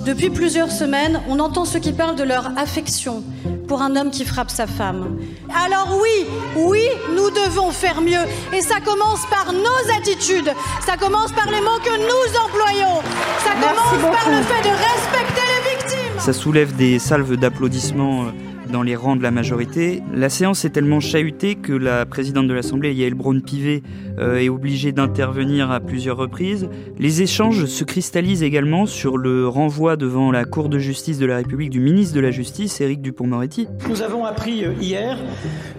Depuis 0.07 0.29
plusieurs 0.29 0.71
semaines, 0.71 1.19
on 1.27 1.37
entend 1.39 1.65
ceux 1.65 1.79
qui 1.79 1.91
parlent 1.91 2.15
de 2.15 2.23
leur 2.23 2.57
affection 2.57 3.25
pour 3.67 3.81
un 3.81 3.97
homme 3.97 4.09
qui 4.09 4.23
frappe 4.23 4.49
sa 4.49 4.65
femme. 4.65 5.17
Alors 5.49 5.99
oui, 6.01 6.25
oui, 6.55 6.79
nous 7.13 7.29
devons 7.29 7.71
faire 7.71 7.99
mieux. 7.99 8.23
Et 8.55 8.61
ça 8.61 8.79
commence 8.79 9.25
par 9.29 9.51
nos 9.51 9.97
attitudes. 9.99 10.49
Ça 10.85 10.95
commence 10.95 11.33
par 11.33 11.47
les 11.47 11.59
mots 11.59 11.81
que 11.83 11.97
nous 11.97 12.39
employons. 12.39 13.01
Ça 13.43 13.51
commence 13.51 14.15
par 14.15 14.29
le 14.29 14.41
fait 14.43 14.63
de 14.63 14.73
respecter 14.73 15.41
les 15.45 15.75
victimes. 15.75 16.19
Ça 16.19 16.31
soulève 16.31 16.73
des 16.77 16.99
salves 16.99 17.35
d'applaudissements 17.35 18.27
euh, 18.27 18.31
dans 18.71 18.83
les 18.83 18.95
rangs 18.95 19.17
de 19.17 19.23
la 19.23 19.31
majorité. 19.31 20.01
La 20.13 20.29
séance 20.29 20.63
est 20.63 20.69
tellement 20.69 21.01
chahutée 21.01 21.55
que 21.55 21.73
la 21.73 22.05
présidente 22.05 22.47
de 22.47 22.53
l'Assemblée, 22.53 22.93
Yael 22.93 23.13
Braun-Pivet, 23.13 23.83
est 24.17 24.49
obligée 24.49 24.91
d'intervenir 24.91 25.71
à 25.71 25.79
plusieurs 25.79 26.17
reprises. 26.17 26.69
Les 26.97 27.21
échanges 27.21 27.65
se 27.65 27.83
cristallisent 27.83 28.43
également 28.43 28.85
sur 28.85 29.17
le 29.17 29.47
renvoi 29.47 29.95
devant 29.95 30.31
la 30.31 30.45
Cour 30.45 30.69
de 30.69 30.79
justice 30.79 31.19
de 31.19 31.25
la 31.25 31.37
République 31.37 31.69
du 31.69 31.79
ministre 31.79 32.15
de 32.15 32.19
la 32.19 32.31
Justice, 32.31 32.81
Éric 32.81 33.01
Dupont-Moretti. 33.01 33.67
Nous 33.89 34.01
avons 34.01 34.25
appris 34.25 34.65
euh, 34.65 34.73
hier 34.81 35.17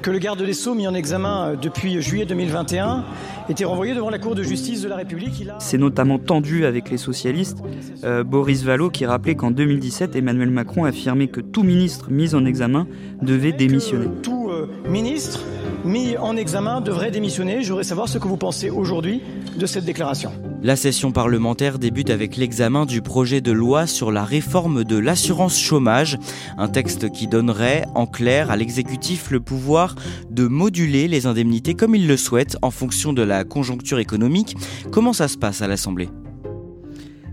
que 0.03 0.11
le 0.11 0.19
garde 0.19 0.43
des 0.43 0.53
Sceaux 0.53 0.75
mis 0.75 0.87
en 0.87 0.95
examen 0.95 1.49
euh, 1.49 1.57
depuis 1.57 2.01
juillet 2.01 2.27
2021 2.27 3.05
était 3.49 3.65
renvoyé 3.65 3.95
devant 3.95 4.11
la 4.11 4.19
Cour 4.19 4.35
de 4.35 4.43
justice 4.43 4.83
de 4.83 4.89
la 4.89 4.97
République. 4.97 5.49
C'est 5.59 5.79
notamment 5.79 6.19
tendu 6.19 6.67
avec 6.67 6.91
les 6.91 6.99
socialistes. 6.99 7.59
Boris 8.27 8.63
Vallot 8.63 8.91
qui 8.91 9.07
rappelait 9.07 9.35
qu'en 9.35 9.51
2017, 9.51 10.17
Emmanuel 10.17 10.51
Macron 10.51 10.85
affirmait 10.85 11.29
que 11.29 11.41
tout 11.41 11.63
ministre 11.63 12.11
mis 12.11 12.35
en 12.35 12.45
examen 12.45 12.87
devait 13.23 13.53
démissionner. 13.53 14.09
Tout 14.23 14.51
euh, 14.51 14.67
ministre 14.89 15.41
mis 15.85 16.17
en 16.17 16.37
examen 16.37 16.81
devrait 16.81 17.11
démissionner. 17.11 17.63
Je 17.63 17.69
voudrais 17.69 17.85
savoir 17.85 18.09
ce 18.09 18.19
que 18.19 18.29
vous 18.29 18.37
pensez 18.37 18.71
aujourd'hui 18.71 19.23
de 19.59 19.67
cette 19.67 19.85
déclaration. 19.85 20.33
La 20.63 20.77
session 20.77 21.13
parlementaire 21.13 21.79
débute 21.79 22.11
avec 22.11 22.37
l'examen 22.37 22.85
du 22.85 23.01
projet 23.01 23.41
de 23.41 23.53
loi 23.53 23.87
sur 23.87 24.11
la 24.11 24.25
réforme 24.25 24.85
de 24.85 24.97
l'assurance 24.97 25.59
chômage, 25.59 26.19
un 26.57 26.69
texte 26.69 27.11
qui 27.11 27.27
donnerait 27.27 27.85
en 27.95 28.07
clair 28.07 28.51
à 28.51 28.57
l'exécutif 28.57 29.31
le 29.31 29.41
pouvoir 29.41 29.95
de 30.31 30.47
moduler 30.47 31.09
les 31.09 31.27
indemnités 31.27 31.75
comme 31.75 31.95
il 31.95 32.07
le 32.07 32.17
souhaite 32.17 32.57
en 32.63 32.71
fonction 32.71 33.13
de 33.13 33.23
la 33.23 33.45
conjoncture 33.45 33.99
économique. 33.99 34.57
Comment 34.91 35.13
ça 35.13 35.29
se 35.29 35.39
passe 35.39 35.63
à 35.63 35.69
l'Assemblée? 35.69 36.09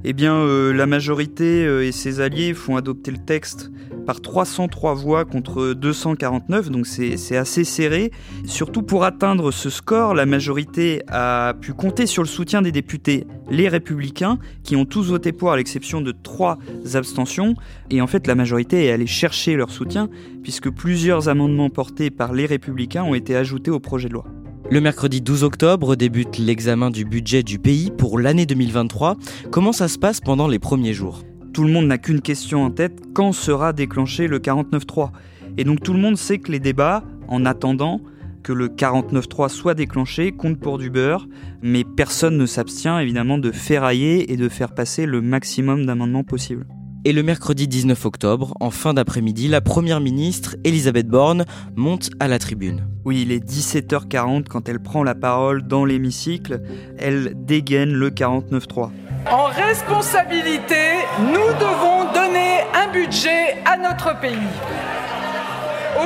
Eh 0.07 0.13
bien, 0.13 0.35
euh, 0.35 0.71
la 0.71 0.85
majorité 0.85 1.65
euh, 1.65 1.83
et 1.83 1.91
ses 1.91 2.21
alliés 2.21 2.53
font 2.53 2.77
adopter 2.77 3.09
le 3.09 3.17
texte 3.17 3.71
par 4.05 4.21
303 4.21 4.93
voix 4.93 5.25
contre 5.25 5.73
249, 5.73 6.69
donc 6.69 6.85
c'est 6.85 7.35
assez 7.35 7.63
serré. 7.63 8.11
Surtout 8.45 8.83
pour 8.83 9.03
atteindre 9.03 9.49
ce 9.49 9.71
score, 9.71 10.13
la 10.13 10.27
majorité 10.27 11.01
a 11.07 11.55
pu 11.59 11.73
compter 11.73 12.05
sur 12.05 12.21
le 12.21 12.27
soutien 12.27 12.61
des 12.61 12.71
députés, 12.71 13.25
les 13.49 13.67
républicains, 13.67 14.37
qui 14.63 14.75
ont 14.75 14.85
tous 14.85 15.09
voté 15.09 15.31
pour 15.31 15.51
à 15.51 15.57
l'exception 15.57 16.01
de 16.01 16.11
trois 16.11 16.59
abstentions. 16.93 17.55
Et 17.89 17.99
en 17.99 18.05
fait, 18.05 18.27
la 18.27 18.35
majorité 18.35 18.85
est 18.85 18.91
allée 18.91 19.07
chercher 19.07 19.55
leur 19.55 19.71
soutien, 19.71 20.07
puisque 20.43 20.69
plusieurs 20.69 21.29
amendements 21.29 21.71
portés 21.71 22.11
par 22.11 22.31
les 22.31 22.45
républicains 22.45 23.03
ont 23.03 23.15
été 23.15 23.35
ajoutés 23.35 23.71
au 23.71 23.79
projet 23.79 24.07
de 24.07 24.13
loi. 24.13 24.25
Le 24.71 24.81
mercredi 24.81 25.21
12 25.21 25.43
octobre 25.43 25.95
débute 25.95 26.39
l'examen 26.39 26.89
du 26.89 27.05
budget 27.05 27.43
du 27.43 27.59
pays 27.59 27.91
pour 27.91 28.17
l'année 28.17 28.47
2023. 28.47 29.15
Comment 29.51 29.71
ça 29.71 29.87
se 29.87 29.99
passe 29.99 30.19
pendant 30.19 30.47
les 30.47 30.57
premiers 30.57 30.93
jours? 30.93 31.21
Tout 31.53 31.63
le 31.63 31.71
monde 31.71 31.85
n'a 31.85 31.99
qu'une 31.99 32.19
question 32.19 32.65
en 32.65 32.71
tête, 32.71 32.99
quand 33.13 33.31
sera 33.31 33.73
déclenché 33.73 34.27
le 34.27 34.39
49.3 34.39 35.11
Et 35.59 35.65
donc 35.65 35.83
tout 35.83 35.93
le 35.93 35.99
monde 35.99 36.17
sait 36.17 36.39
que 36.39 36.51
les 36.51 36.59
débats, 36.59 37.03
en 37.27 37.45
attendant 37.45 38.01
que 38.41 38.53
le 38.53 38.67
49.3 38.67 39.49
soit 39.49 39.75
déclenché, 39.75 40.31
comptent 40.31 40.59
pour 40.59 40.79
du 40.79 40.89
beurre, 40.89 41.27
mais 41.61 41.83
personne 41.83 42.35
ne 42.35 42.47
s'abstient 42.47 42.97
évidemment 42.97 43.37
de 43.37 43.51
ferrailler 43.51 44.33
et 44.33 44.35
de 44.35 44.49
faire 44.49 44.73
passer 44.73 45.05
le 45.05 45.21
maximum 45.21 45.85
d'amendements 45.85 46.23
possibles. 46.23 46.65
Et 47.07 47.13
le 47.13 47.21
mercredi 47.21 47.67
19 47.67 48.03
octobre, 48.07 48.55
en 48.59 48.71
fin 48.71 48.95
d'après-midi, 48.95 49.47
la 49.47 49.61
première 49.61 50.01
ministre, 50.01 50.55
Elisabeth 50.63 51.07
Borne, 51.07 51.45
monte 51.75 52.09
à 52.19 52.27
la 52.27 52.39
tribune. 52.39 52.87
Oui, 53.05 53.21
il 53.21 53.31
est 53.31 53.47
17h40 53.47 54.47
quand 54.47 54.67
elle 54.67 54.79
prend 54.79 55.03
la 55.03 55.13
parole 55.13 55.67
dans 55.67 55.85
l'hémicycle. 55.85 56.63
Elle 56.97 57.33
dégaine 57.35 57.93
le 57.93 58.09
49-3. 58.09 58.89
En 59.31 59.43
responsabilité, 59.43 60.95
nous 61.19 61.53
devons 61.59 62.11
donner 62.11 62.61
un 62.73 62.91
budget 62.91 63.53
à 63.65 63.77
notre 63.77 64.19
pays. 64.19 64.33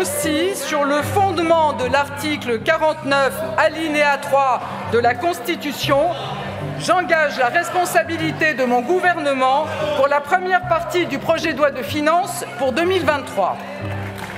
Aussi, 0.01 0.53
sur 0.53 0.83
le 0.83 1.01
fondement 1.01 1.73
de 1.77 1.85
l'article 1.85 2.59
49, 2.61 3.33
alinéa 3.57 4.17
3 4.17 4.61
de 4.91 4.99
la 4.99 5.15
Constitution, 5.15 6.09
j'engage 6.79 7.37
la 7.37 7.47
responsabilité 7.47 8.53
de 8.53 8.63
mon 8.63 8.81
gouvernement 8.81 9.65
pour 9.97 10.07
la 10.07 10.21
première 10.21 10.67
partie 10.67 11.05
du 11.05 11.17
projet 11.17 11.53
de 11.53 11.57
loi 11.57 11.71
de 11.71 11.81
finances 11.81 12.45
pour 12.57 12.71
2023. 12.73 13.57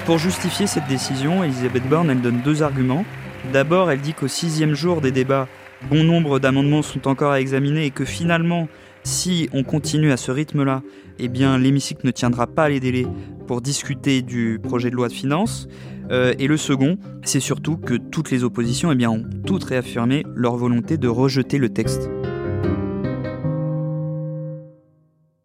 Pour 0.05 0.17
justifier 0.17 0.67
cette 0.67 0.87
décision, 0.87 1.43
Elisabeth 1.43 1.87
Borne 1.87 2.09
elle 2.09 2.21
donne 2.21 2.41
deux 2.41 2.63
arguments. 2.63 3.05
D'abord, 3.53 3.91
elle 3.91 4.01
dit 4.01 4.13
qu'au 4.13 4.27
sixième 4.27 4.73
jour 4.73 5.01
des 5.01 5.11
débats, 5.11 5.47
bon 5.89 6.03
nombre 6.03 6.39
d'amendements 6.39 6.81
sont 6.81 7.07
encore 7.07 7.31
à 7.31 7.39
examiner 7.39 7.85
et 7.85 7.91
que 7.91 8.05
finalement, 8.05 8.67
si 9.03 9.49
on 9.53 9.63
continue 9.63 10.11
à 10.11 10.17
ce 10.17 10.31
rythme-là, 10.31 10.81
eh 11.19 11.27
bien 11.27 11.57
l'hémicycle 11.57 12.05
ne 12.05 12.11
tiendra 12.11 12.47
pas 12.47 12.69
les 12.69 12.79
délais 12.79 13.07
pour 13.47 13.61
discuter 13.61 14.21
du 14.21 14.59
projet 14.61 14.89
de 14.89 14.95
loi 14.95 15.07
de 15.07 15.13
finances. 15.13 15.67
Euh, 16.11 16.33
et 16.39 16.47
le 16.47 16.57
second, 16.57 16.97
c'est 17.23 17.39
surtout 17.39 17.77
que 17.77 17.93
toutes 17.93 18.31
les 18.31 18.43
oppositions 18.43 18.91
eh 18.91 18.95
bien, 18.95 19.09
ont 19.11 19.23
toutes 19.45 19.63
réaffirmé 19.63 20.23
leur 20.35 20.55
volonté 20.55 20.97
de 20.97 21.07
rejeter 21.07 21.57
le 21.57 21.69
texte. 21.69 22.09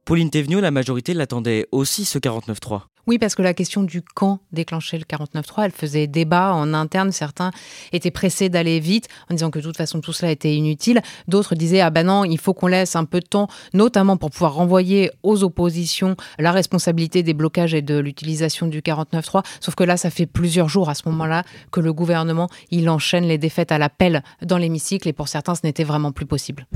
Pauline 0.06 0.30
Thévenot, 0.30 0.60
la 0.60 0.70
majorité 0.70 1.14
l'attendait 1.14 1.66
aussi 1.72 2.04
ce 2.04 2.20
49-3. 2.20 2.82
Oui, 3.08 3.18
parce 3.18 3.34
que 3.34 3.42
la 3.42 3.54
question 3.54 3.82
du 3.82 4.02
quand 4.02 4.38
déclencher 4.52 4.98
le 4.98 5.04
49.3, 5.04 5.64
elle 5.64 5.72
faisait 5.72 6.06
débat 6.06 6.54
en 6.54 6.75
interne. 6.75 7.10
Certains 7.10 7.50
étaient 7.92 8.12
pressés 8.12 8.48
d'aller 8.48 8.78
vite 8.78 9.08
en 9.28 9.34
disant 9.34 9.50
que 9.50 9.58
de 9.58 9.64
toute 9.64 9.76
façon 9.76 10.00
tout 10.00 10.12
cela 10.12 10.30
était 10.30 10.54
inutile. 10.54 11.02
D'autres 11.26 11.56
disaient 11.56 11.80
ah 11.80 11.90
ben 11.90 12.06
non, 12.06 12.25
il 12.25 12.38
faut 12.38 12.54
qu'on 12.54 12.68
laisse 12.68 12.94
un 12.94 13.04
peu 13.04 13.18
de 13.18 13.26
temps, 13.26 13.48
notamment 13.75 14.16
pour 14.16 14.30
pouvoir 14.30 14.54
renvoyer 14.54 15.10
aux 15.25 15.42
oppositions 15.42 16.14
la 16.38 16.52
responsabilité 16.52 17.25
des 17.25 17.34
blocages 17.34 17.75
et 17.75 17.82
de 17.82 17.98
l'utilisation 17.98 18.68
du 18.68 18.82
49.3. 18.82 19.44
Sauf 19.58 19.75
que 19.75 19.82
là, 19.82 19.96
ça 19.96 20.10
fait 20.10 20.26
plusieurs 20.26 20.68
jours 20.68 20.88
à 20.88 20.94
ce 20.94 21.02
moment-là 21.08 21.42
que 21.72 21.80
le 21.80 21.92
gouvernement 21.92 22.48
il 22.70 22.88
enchaîne 22.88 23.25
les 23.25 23.38
défaites 23.38 23.72
à 23.72 23.78
l'appel 23.78 24.22
dans 24.40 24.58
l'hémicycle 24.58 25.08
et 25.08 25.12
pour 25.12 25.26
certains, 25.26 25.56
ce 25.56 25.62
n'était 25.64 25.82
vraiment 25.82 26.12
plus 26.12 26.26
possible. 26.26 26.68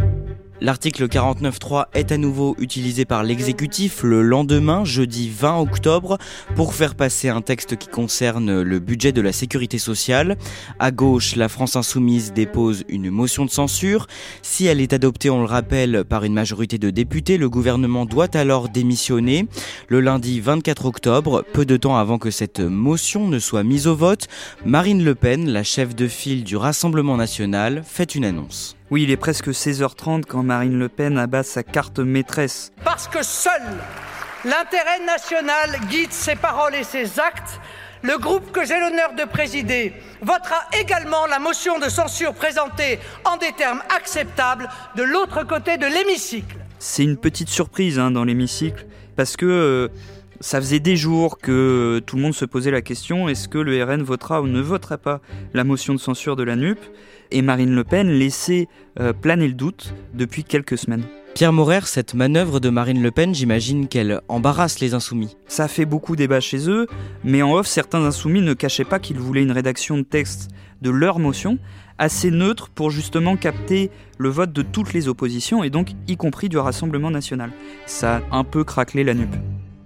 L'article 0.62 1.08
49.3 1.08 1.86
est 1.94 2.12
à 2.12 2.18
nouveau 2.18 2.54
utilisé 2.58 3.06
par 3.06 3.22
l'exécutif 3.22 4.02
le 4.02 4.20
lendemain, 4.20 4.84
jeudi 4.84 5.30
20 5.30 5.58
octobre, 5.58 6.18
pour 6.54 6.74
faire 6.74 6.94
passer 6.94 7.30
un 7.30 7.40
texte 7.40 7.76
qui 7.76 7.88
concerne 7.88 8.60
le 8.60 8.78
budget 8.78 9.12
de 9.12 9.22
la 9.22 9.32
sécurité 9.32 9.78
sociale. 9.78 10.36
À 10.78 10.90
gauche, 10.90 11.34
la 11.34 11.48
France 11.48 11.76
insoumise 11.76 12.34
dépose 12.34 12.84
une 12.90 13.08
motion 13.08 13.46
de 13.46 13.50
censure. 13.50 14.06
Si 14.42 14.66
elle 14.66 14.82
est 14.82 14.92
adoptée, 14.92 15.30
on 15.30 15.40
le 15.40 15.46
rappelle, 15.46 16.04
par 16.04 16.24
une 16.24 16.34
majorité 16.34 16.76
de 16.76 16.90
députés, 16.90 17.38
le 17.38 17.48
gouvernement 17.48 18.04
doit 18.04 18.36
alors 18.36 18.68
démissionner. 18.68 19.46
Le 19.88 20.00
lundi 20.00 20.40
24 20.40 20.84
octobre, 20.84 21.42
peu 21.54 21.64
de 21.64 21.78
temps 21.78 21.96
avant 21.96 22.18
que 22.18 22.30
cette 22.30 22.60
motion 22.60 23.28
ne 23.28 23.38
soit 23.38 23.62
mise 23.62 23.86
au 23.86 23.96
vote, 23.96 24.28
Marine 24.66 25.02
Le 25.02 25.14
Pen, 25.14 25.48
la 25.48 25.62
chef 25.62 25.96
de 25.96 26.06
file 26.06 26.44
du 26.44 26.56
Rassemblement 26.56 27.16
national, 27.16 27.82
fait 27.86 28.14
une 28.14 28.26
annonce. 28.26 28.76
Oui, 28.90 29.04
il 29.04 29.10
est 29.12 29.16
presque 29.16 29.50
16h30 29.50 30.24
quand 30.24 30.42
Marine 30.42 30.76
Le 30.76 30.88
Pen 30.88 31.16
abat 31.16 31.44
sa 31.44 31.62
carte 31.62 32.00
maîtresse. 32.00 32.72
Parce 32.84 33.06
que 33.06 33.22
seul 33.22 33.62
l'intérêt 34.44 35.04
national 35.06 35.78
guide 35.88 36.10
ses 36.10 36.34
paroles 36.34 36.74
et 36.74 36.82
ses 36.82 37.20
actes, 37.20 37.60
le 38.02 38.18
groupe 38.18 38.50
que 38.50 38.64
j'ai 38.66 38.80
l'honneur 38.80 39.12
de 39.14 39.22
présider 39.22 39.92
votera 40.22 40.64
également 40.80 41.26
la 41.26 41.38
motion 41.38 41.78
de 41.78 41.88
censure 41.88 42.34
présentée 42.34 42.98
en 43.24 43.36
des 43.36 43.52
termes 43.52 43.80
acceptables 43.96 44.68
de 44.96 45.04
l'autre 45.04 45.46
côté 45.46 45.76
de 45.76 45.86
l'hémicycle. 45.86 46.56
C'est 46.80 47.04
une 47.04 47.16
petite 47.16 47.48
surprise 47.48 47.96
hein, 48.00 48.10
dans 48.10 48.24
l'hémicycle, 48.24 48.86
parce 49.14 49.36
que 49.36 49.46
euh, 49.46 49.88
ça 50.40 50.60
faisait 50.60 50.80
des 50.80 50.96
jours 50.96 51.38
que 51.38 52.02
tout 52.06 52.16
le 52.16 52.22
monde 52.22 52.34
se 52.34 52.46
posait 52.46 52.72
la 52.72 52.82
question 52.82 53.28
est-ce 53.28 53.46
que 53.46 53.58
le 53.58 53.84
RN 53.84 54.02
votera 54.02 54.42
ou 54.42 54.48
ne 54.48 54.60
votera 54.60 54.98
pas 54.98 55.20
la 55.54 55.62
motion 55.62 55.94
de 55.94 56.00
censure 56.00 56.34
de 56.34 56.42
la 56.42 56.56
NUP 56.56 56.78
et 57.30 57.42
Marine 57.42 57.74
Le 57.74 57.84
Pen 57.84 58.08
laissait 58.08 58.68
euh, 58.98 59.12
planer 59.12 59.48
le 59.48 59.54
doute 59.54 59.94
depuis 60.14 60.44
quelques 60.44 60.78
semaines. 60.78 61.04
Pierre 61.34 61.52
Maurer, 61.52 61.80
cette 61.84 62.14
manœuvre 62.14 62.60
de 62.60 62.70
Marine 62.70 63.02
Le 63.02 63.10
Pen, 63.10 63.34
j'imagine 63.34 63.88
qu'elle 63.88 64.20
embarrasse 64.28 64.80
les 64.80 64.94
insoumis. 64.94 65.36
Ça 65.46 65.68
fait 65.68 65.84
beaucoup 65.84 66.16
débat 66.16 66.40
chez 66.40 66.68
eux, 66.68 66.86
mais 67.24 67.40
en 67.42 67.54
off, 67.54 67.66
certains 67.66 68.04
insoumis 68.04 68.42
ne 68.42 68.52
cachaient 68.52 68.84
pas 68.84 68.98
qu'ils 68.98 69.18
voulaient 69.18 69.42
une 69.42 69.52
rédaction 69.52 69.96
de 69.96 70.02
texte 70.02 70.50
de 70.82 70.90
leur 70.90 71.18
motion, 71.18 71.58
assez 71.98 72.30
neutre 72.30 72.68
pour 72.68 72.90
justement 72.90 73.36
capter 73.36 73.90
le 74.18 74.28
vote 74.28 74.52
de 74.52 74.62
toutes 74.62 74.92
les 74.92 75.08
oppositions 75.08 75.62
et 75.62 75.70
donc 75.70 75.90
y 76.08 76.16
compris 76.16 76.48
du 76.48 76.58
Rassemblement 76.58 77.10
national. 77.10 77.52
Ça 77.86 78.22
a 78.30 78.36
un 78.36 78.44
peu 78.44 78.64
craquelé 78.64 79.04
la 79.04 79.14
NUP. 79.14 79.34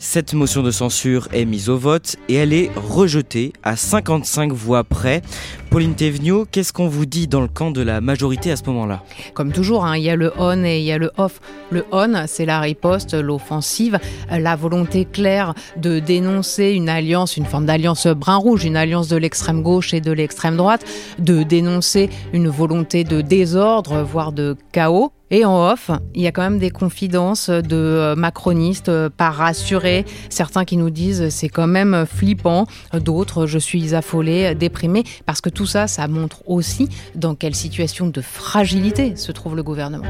Cette 0.06 0.34
motion 0.34 0.62
de 0.62 0.70
censure 0.70 1.28
est 1.32 1.46
mise 1.46 1.70
au 1.70 1.78
vote 1.78 2.16
et 2.28 2.34
elle 2.34 2.52
est 2.52 2.70
rejetée 2.76 3.54
à 3.62 3.74
55 3.74 4.52
voix 4.52 4.84
près. 4.84 5.22
Pauline 5.70 5.94
Thévenot, 5.94 6.44
qu'est-ce 6.44 6.74
qu'on 6.74 6.88
vous 6.88 7.06
dit 7.06 7.26
dans 7.26 7.40
le 7.40 7.48
camp 7.48 7.70
de 7.70 7.80
la 7.80 8.02
majorité 8.02 8.52
à 8.52 8.56
ce 8.56 8.64
moment-là? 8.66 9.02
Comme 9.32 9.50
toujours, 9.50 9.86
hein, 9.86 9.96
il 9.96 10.02
y 10.04 10.10
a 10.10 10.14
le 10.14 10.30
on 10.38 10.62
et 10.62 10.78
il 10.78 10.84
y 10.84 10.92
a 10.92 10.98
le 10.98 11.10
off. 11.16 11.40
Le 11.70 11.86
on, 11.90 12.26
c'est 12.26 12.44
la 12.44 12.60
riposte, 12.60 13.14
l'offensive, 13.14 13.98
la 14.30 14.56
volonté 14.56 15.06
claire 15.06 15.54
de 15.78 16.00
dénoncer 16.00 16.72
une 16.72 16.90
alliance, 16.90 17.38
une 17.38 17.46
forme 17.46 17.64
d'alliance 17.64 18.06
brun-rouge, 18.06 18.66
une 18.66 18.76
alliance 18.76 19.08
de 19.08 19.16
l'extrême 19.16 19.62
gauche 19.62 19.94
et 19.94 20.02
de 20.02 20.12
l'extrême 20.12 20.58
droite, 20.58 20.84
de 21.18 21.42
dénoncer 21.42 22.10
une 22.34 22.48
volonté 22.48 23.04
de 23.04 23.22
désordre, 23.22 24.02
voire 24.02 24.32
de 24.32 24.54
chaos. 24.70 25.12
Et 25.36 25.44
en 25.44 25.68
off, 25.68 25.90
il 26.14 26.22
y 26.22 26.28
a 26.28 26.30
quand 26.30 26.42
même 26.42 26.60
des 26.60 26.70
confidences 26.70 27.50
de 27.50 27.74
euh, 27.74 28.14
macronistes 28.14 28.88
euh, 28.88 29.10
pas 29.10 29.30
rassurés, 29.30 30.04
certains 30.30 30.64
qui 30.64 30.76
nous 30.76 30.90
disent 30.90 31.28
c'est 31.28 31.48
quand 31.48 31.66
même 31.66 32.06
flippant, 32.06 32.68
d'autres 32.92 33.48
je 33.48 33.58
suis 33.58 33.96
affolé, 33.96 34.54
déprimé, 34.54 35.02
parce 35.26 35.40
que 35.40 35.48
tout 35.48 35.66
ça, 35.66 35.88
ça 35.88 36.06
montre 36.06 36.48
aussi 36.48 36.88
dans 37.16 37.34
quelle 37.34 37.56
situation 37.56 38.06
de 38.06 38.20
fragilité 38.20 39.16
se 39.16 39.32
trouve 39.32 39.56
le 39.56 39.64
gouvernement. 39.64 40.06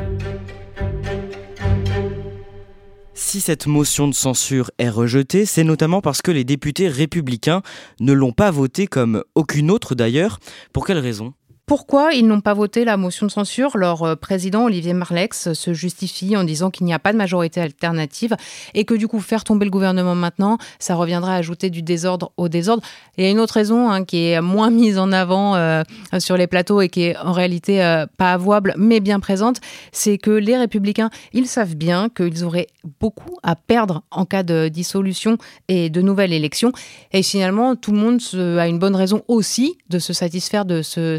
Si 3.15 3.41
cette 3.41 3.67
motion 3.67 4.07
de 4.09 4.15
censure 4.15 4.71
est 4.77 4.91
rejetée, 4.91 5.47
c'est 5.47 5.65
notamment 5.65 6.03
parce 6.03 6.21
que 6.21 6.33
les 6.33 6.45
députés 6.45 6.89
républicains 6.89 7.63
ne 7.99 8.13
l'ont 8.13 8.33
pas 8.33 8.51
votée 8.51 8.87
comme 8.87 9.25
aucune 9.35 9.71
autre 9.71 9.95
d'ailleurs. 9.95 10.39
Pour 10.75 10.85
quelle 10.85 10.99
raison? 10.99 11.33
Pourquoi 11.67 12.13
ils 12.13 12.27
n'ont 12.27 12.43
pas 12.43 12.53
voté 12.53 12.85
la 12.85 12.99
motion 12.99 13.25
de 13.25 13.31
censure 13.31 13.79
Leur 13.79 14.03
euh, 14.03 14.17
président, 14.17 14.65
Olivier 14.65 14.93
Marlex, 14.93 15.55
se 15.55 15.73
justifie 15.73 16.37
en 16.37 16.45
disant 16.45 16.71
qu'il 16.71 16.85
n'y 16.85 16.93
a 16.93 16.99
pas 16.99 17.13
de 17.13 17.17
majorité 17.17 17.59
alternative 17.59 18.37
et 18.75 18.85
que 18.85 18.93
du 18.93 19.09
coup, 19.09 19.19
faire 19.21 19.45
tomber 19.45 19.65
le 19.65 19.71
gouvernement 19.71 20.15
maintenant, 20.15 20.59
ça 20.79 20.95
reviendrait 20.95 21.33
à 21.33 21.37
ajouter 21.37 21.71
du 21.71 21.81
désordre 21.81 22.33
au 22.37 22.51
désordre. 22.51 22.83
il 23.17 23.25
y 23.25 23.27
a 23.27 23.31
une 23.31 23.41
autre 23.41 23.55
raison 23.55 23.89
hein, 23.91 24.05
qui 24.05 24.27
est 24.27 24.43
moins 24.43 24.71
mise 24.71 24.99
en 24.99 25.11
avant 25.11 25.57
euh, 25.57 25.83
sur 26.19 26.37
les 26.37 26.47
plateaux 26.47 26.83
et 26.83 26.91
qui 26.91 27.05
est 27.05 27.17
en 27.17 27.33
réalité 27.33 27.83
euh, 27.83 28.05
pas 28.19 28.35
avouable, 28.35 28.75
mais 28.77 29.01
bien 29.01 29.19
présente, 29.19 29.61
c'est 29.91 30.19
que 30.19 30.33
les 30.33 30.59
républicains, 30.59 31.09
ils 31.33 31.47
savent 31.47 31.77
bien 31.77 32.11
qu'ils 32.11 32.45
auraient 32.45 32.67
beaucoup 33.01 33.39
à 33.43 33.57
perdre 33.57 34.03
en 34.11 34.27
cas 34.27 34.43
de 34.43 34.69
dissolution 34.69 35.39
et 35.69 35.89
de 35.89 36.03
nouvelles 36.03 36.35
élections. 36.35 36.73
Et 37.13 37.23
finalement, 37.23 37.75
tout 37.75 37.93
le 37.93 37.99
monde 37.99 38.21
a 38.59 38.69
une 38.69 38.79
bonne 38.79 38.97
raison 38.97 39.23
aussi 39.29 39.79
de 39.89 39.99
se 39.99 40.13
satisfaire 40.13 40.67
de 40.67 40.83
ce 40.83 41.17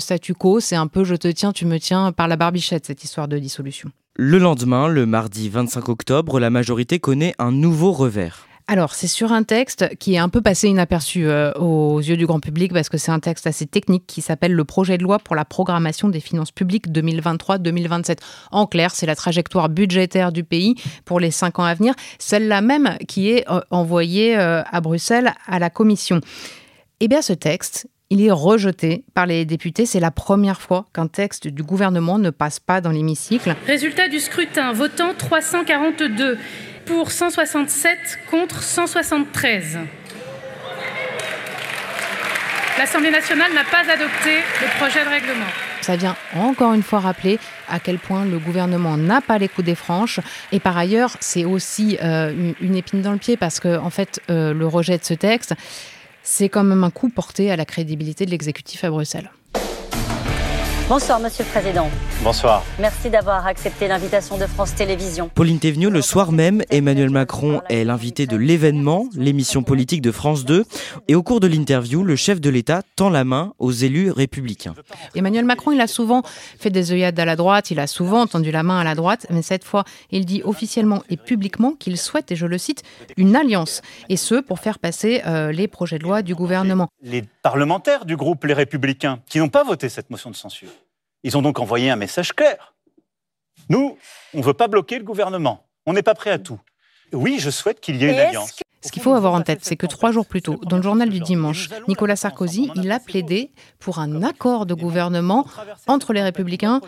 c'est 0.60 0.76
un 0.76 0.88
peu 0.88 1.04
je 1.04 1.16
te 1.16 1.28
tiens, 1.28 1.52
tu 1.52 1.66
me 1.66 1.80
tiens 1.80 2.12
par 2.12 2.28
la 2.28 2.36
barbichette, 2.36 2.86
cette 2.86 3.04
histoire 3.04 3.28
de 3.28 3.38
dissolution. 3.38 3.90
Le 4.16 4.38
lendemain, 4.38 4.88
le 4.88 5.06
mardi 5.06 5.50
25 5.50 5.90
octobre, 5.90 6.40
la 6.40 6.50
majorité 6.50 7.00
connaît 7.00 7.36
un 7.38 7.52
nouveau 7.52 7.92
revers. 7.92 8.48
Alors, 8.68 8.96
c'est 8.96 9.08
sur 9.08 9.32
un 9.32 9.44
texte 9.44 9.96
qui 10.00 10.16
est 10.16 10.18
un 10.18 10.30
peu 10.30 10.42
passé 10.42 10.68
inaperçu 10.68 11.28
euh, 11.28 11.52
aux 11.54 12.00
yeux 12.00 12.18
du 12.18 12.26
grand 12.26 12.40
public 12.40 12.74
parce 12.74 12.90
que 12.90 12.98
c'est 12.98 13.12
un 13.12 13.20
texte 13.20 13.46
assez 13.46 13.68
technique 13.68 14.08
qui 14.08 14.22
s'appelle 14.24 14.54
le 14.54 14.64
projet 14.64 14.98
de 14.98 15.04
loi 15.04 15.20
pour 15.20 15.36
la 15.36 15.46
programmation 15.46 16.10
des 16.10 16.20
finances 16.20 16.52
publiques 16.52 16.88
2023-2027. 16.90 18.18
En 18.52 18.66
clair, 18.66 18.90
c'est 18.96 19.06
la 19.06 19.16
trajectoire 19.16 19.70
budgétaire 19.70 20.32
du 20.32 20.44
pays 20.44 20.74
pour 21.04 21.20
les 21.20 21.30
cinq 21.30 21.60
ans 21.60 21.64
à 21.64 21.76
venir, 21.76 21.94
celle-là 22.18 22.62
même 22.62 22.98
qui 23.08 23.30
est 23.30 23.48
euh, 23.52 23.60
envoyée 23.70 24.36
euh, 24.36 24.64
à 24.64 24.82
Bruxelles 24.82 25.34
à 25.46 25.60
la 25.60 25.70
Commission. 25.70 26.20
Eh 27.02 27.08
bien, 27.08 27.22
ce 27.22 27.34
texte, 27.34 27.88
il 28.10 28.24
est 28.24 28.32
rejeté 28.32 29.04
par 29.14 29.26
les 29.26 29.46
députés. 29.46 29.86
C'est 29.86 30.00
la 30.00 30.12
première 30.12 30.62
fois 30.62 30.86
qu'un 30.94 31.08
texte 31.08 31.48
du 31.48 31.64
gouvernement 31.64 32.18
ne 32.18 32.30
passe 32.30 32.60
pas 32.60 32.82
dans 32.82 32.92
l'hémicycle. 32.92 33.56
Résultat 33.66 34.08
du 34.10 34.20
scrutin, 34.20 34.74
votant 34.74 35.14
342 35.18 36.38
pour 36.86 37.12
167 37.12 37.98
contre 38.30 38.62
173. 38.62 39.80
L'Assemblée 42.78 43.12
nationale 43.12 43.54
n'a 43.54 43.64
pas 43.64 43.90
adopté 43.90 44.36
le 44.62 44.78
projet 44.78 45.04
de 45.04 45.10
règlement. 45.10 45.46
Ça 45.82 45.96
vient 45.96 46.16
encore 46.36 46.74
une 46.74 46.84
fois 46.84 47.00
rappeler 47.00 47.40
à 47.70 47.80
quel 47.80 48.00
point 48.00 48.26
le 48.26 48.38
gouvernement 48.38 48.98
n'a 48.98 49.22
pas 49.22 49.38
les 49.38 49.48
coups 49.48 49.66
des 49.66 49.76
franches. 49.76 50.20
Et 50.52 50.60
par 50.60 50.78
ailleurs, 50.78 51.16
c'est 51.22 51.46
aussi 51.46 51.98
euh, 52.04 52.54
une 52.60 52.76
épine 52.76 53.02
dans 53.02 53.14
le 53.14 53.18
pied 53.18 53.38
parce 53.38 53.60
que, 53.60 53.78
en 53.78 53.90
fait, 53.90 54.20
euh, 54.30 54.54
le 54.54 54.68
rejet 54.68 54.98
de 54.98 55.06
ce 55.06 55.14
texte, 55.14 55.56
c'est 56.26 56.50
quand 56.50 56.64
même 56.64 56.84
un 56.84 56.90
coup 56.90 57.08
porté 57.08 57.52
à 57.52 57.56
la 57.56 57.66
crédibilité 57.66 58.26
de 58.26 58.32
l'exécutif 58.32 58.84
à 58.84 58.90
Bruxelles. 58.90 59.32
Bonsoir, 60.90 61.20
Monsieur 61.20 61.46
le 61.46 61.50
Président. 61.52 61.90
Bonsoir. 62.24 62.64
Merci 62.80 63.10
d'avoir 63.10 63.46
accepté 63.46 63.88
l'invitation 63.88 64.38
de 64.38 64.48
France 64.48 64.74
Télévisions. 64.74 65.30
Pauline 65.30 65.60
Thévenot, 65.60 65.92
le 65.92 66.02
soir 66.02 66.32
même, 66.32 66.64
Emmanuel 66.72 67.12
Macron 67.12 67.62
est 67.70 67.84
l'invité 67.84 68.26
de 68.26 68.36
l'événement, 68.36 69.08
l'émission 69.16 69.62
politique 69.62 70.02
de 70.02 70.12
France 70.12 70.44
2. 70.44 70.66
Et 71.08 71.14
au 71.14 71.22
cours 71.22 71.40
de 71.40 71.48
l'interview, 71.48 72.04
le 72.04 72.16
chef 72.16 72.42
de 72.42 72.50
l'État 72.50 72.82
tend 72.96 73.10
la 73.10 73.24
main 73.24 73.54
aux 73.60 73.72
élus 73.72 74.10
républicains. 74.10 74.74
Emmanuel 75.14 75.46
Macron, 75.46 75.72
il 75.72 75.82
a 75.82 75.88
souvent 75.88 76.24
fait 76.58 76.72
des 76.72 76.92
œillades 76.92 77.20
à 77.20 77.26
la 77.26 77.36
droite, 77.36 77.70
il 77.70 77.80
a 77.80 77.88
souvent 77.88 78.26
tendu 78.26 78.50
la 78.50 78.64
main 78.64 78.80
à 78.80 78.84
la 78.84 78.96
droite, 78.96 79.28
mais 79.30 79.44
cette 79.44 79.64
fois, 79.64 79.84
il 80.10 80.26
dit 80.26 80.42
officiellement 80.44 81.04
et 81.10 81.18
publiquement 81.18 81.74
qu'il 81.74 81.98
souhaite, 81.98 82.32
et 82.32 82.36
je 82.36 82.48
le 82.48 82.58
cite, 82.58 82.84
une 83.18 83.36
alliance. 83.36 83.82
Et 84.10 84.18
ce, 84.18 84.36
pour 84.36 84.60
faire 84.60 84.80
passer 84.80 85.22
euh, 85.28 85.52
les 85.52 85.68
projets 85.68 86.00
de 86.00 86.04
loi 86.04 86.22
du 86.22 86.34
gouvernement. 86.34 86.88
Les 87.04 87.24
parlementaires 87.44 88.06
du 88.06 88.16
groupe 88.16 88.46
Les 88.46 88.54
Républicains, 88.54 89.20
qui 89.28 89.40
n'ont 89.40 89.50
pas 89.50 89.64
voté 89.64 89.90
cette 89.90 90.10
motion 90.10 90.32
de 90.32 90.36
censure, 90.36 90.70
ils 91.26 91.36
ont 91.36 91.42
donc 91.42 91.60
envoyé 91.60 91.90
un 91.90 91.96
message 91.96 92.34
clair. 92.34 92.76
Nous, 93.68 93.98
on 94.36 94.38
ne 94.38 94.44
veut 94.44 94.54
pas 94.54 94.68
bloquer 94.68 95.00
le 95.00 95.04
gouvernement. 95.04 95.66
On 95.88 95.94
n'est 95.94 96.04
pas 96.04 96.14
prêt 96.14 96.30
à 96.30 96.38
tout. 96.38 96.60
Oui, 97.12 97.38
je 97.40 97.50
souhaite 97.50 97.80
qu'il 97.80 97.96
y 97.96 98.06
ait 98.06 98.14
une 98.14 98.20
alliance. 98.20 98.60
Ce 98.82 98.92
qu'il 98.92 99.02
faut 99.02 99.14
avoir 99.14 99.34
en 99.34 99.42
tête, 99.42 99.62
c'est 99.64 99.76
que 99.76 99.88
trois 99.88 100.12
jours 100.12 100.28
plus 100.28 100.44
tôt, 100.44 100.60
dans 100.70 100.78
le 100.78 100.84
journal 100.84 101.10
du 101.10 101.20
dimanche, 101.20 101.70
Nicolas 101.88 102.16
Sarkozy, 102.16 102.70
il 102.76 102.92
a 102.92 103.00
plaidé 103.00 103.50
pour 103.80 103.98
un 103.98 104.22
accord 104.22 104.68
de 104.68 104.76
gouvernement 104.76 105.48
entre 105.88 106.14
les 106.14 106.22
républicains 106.22 106.80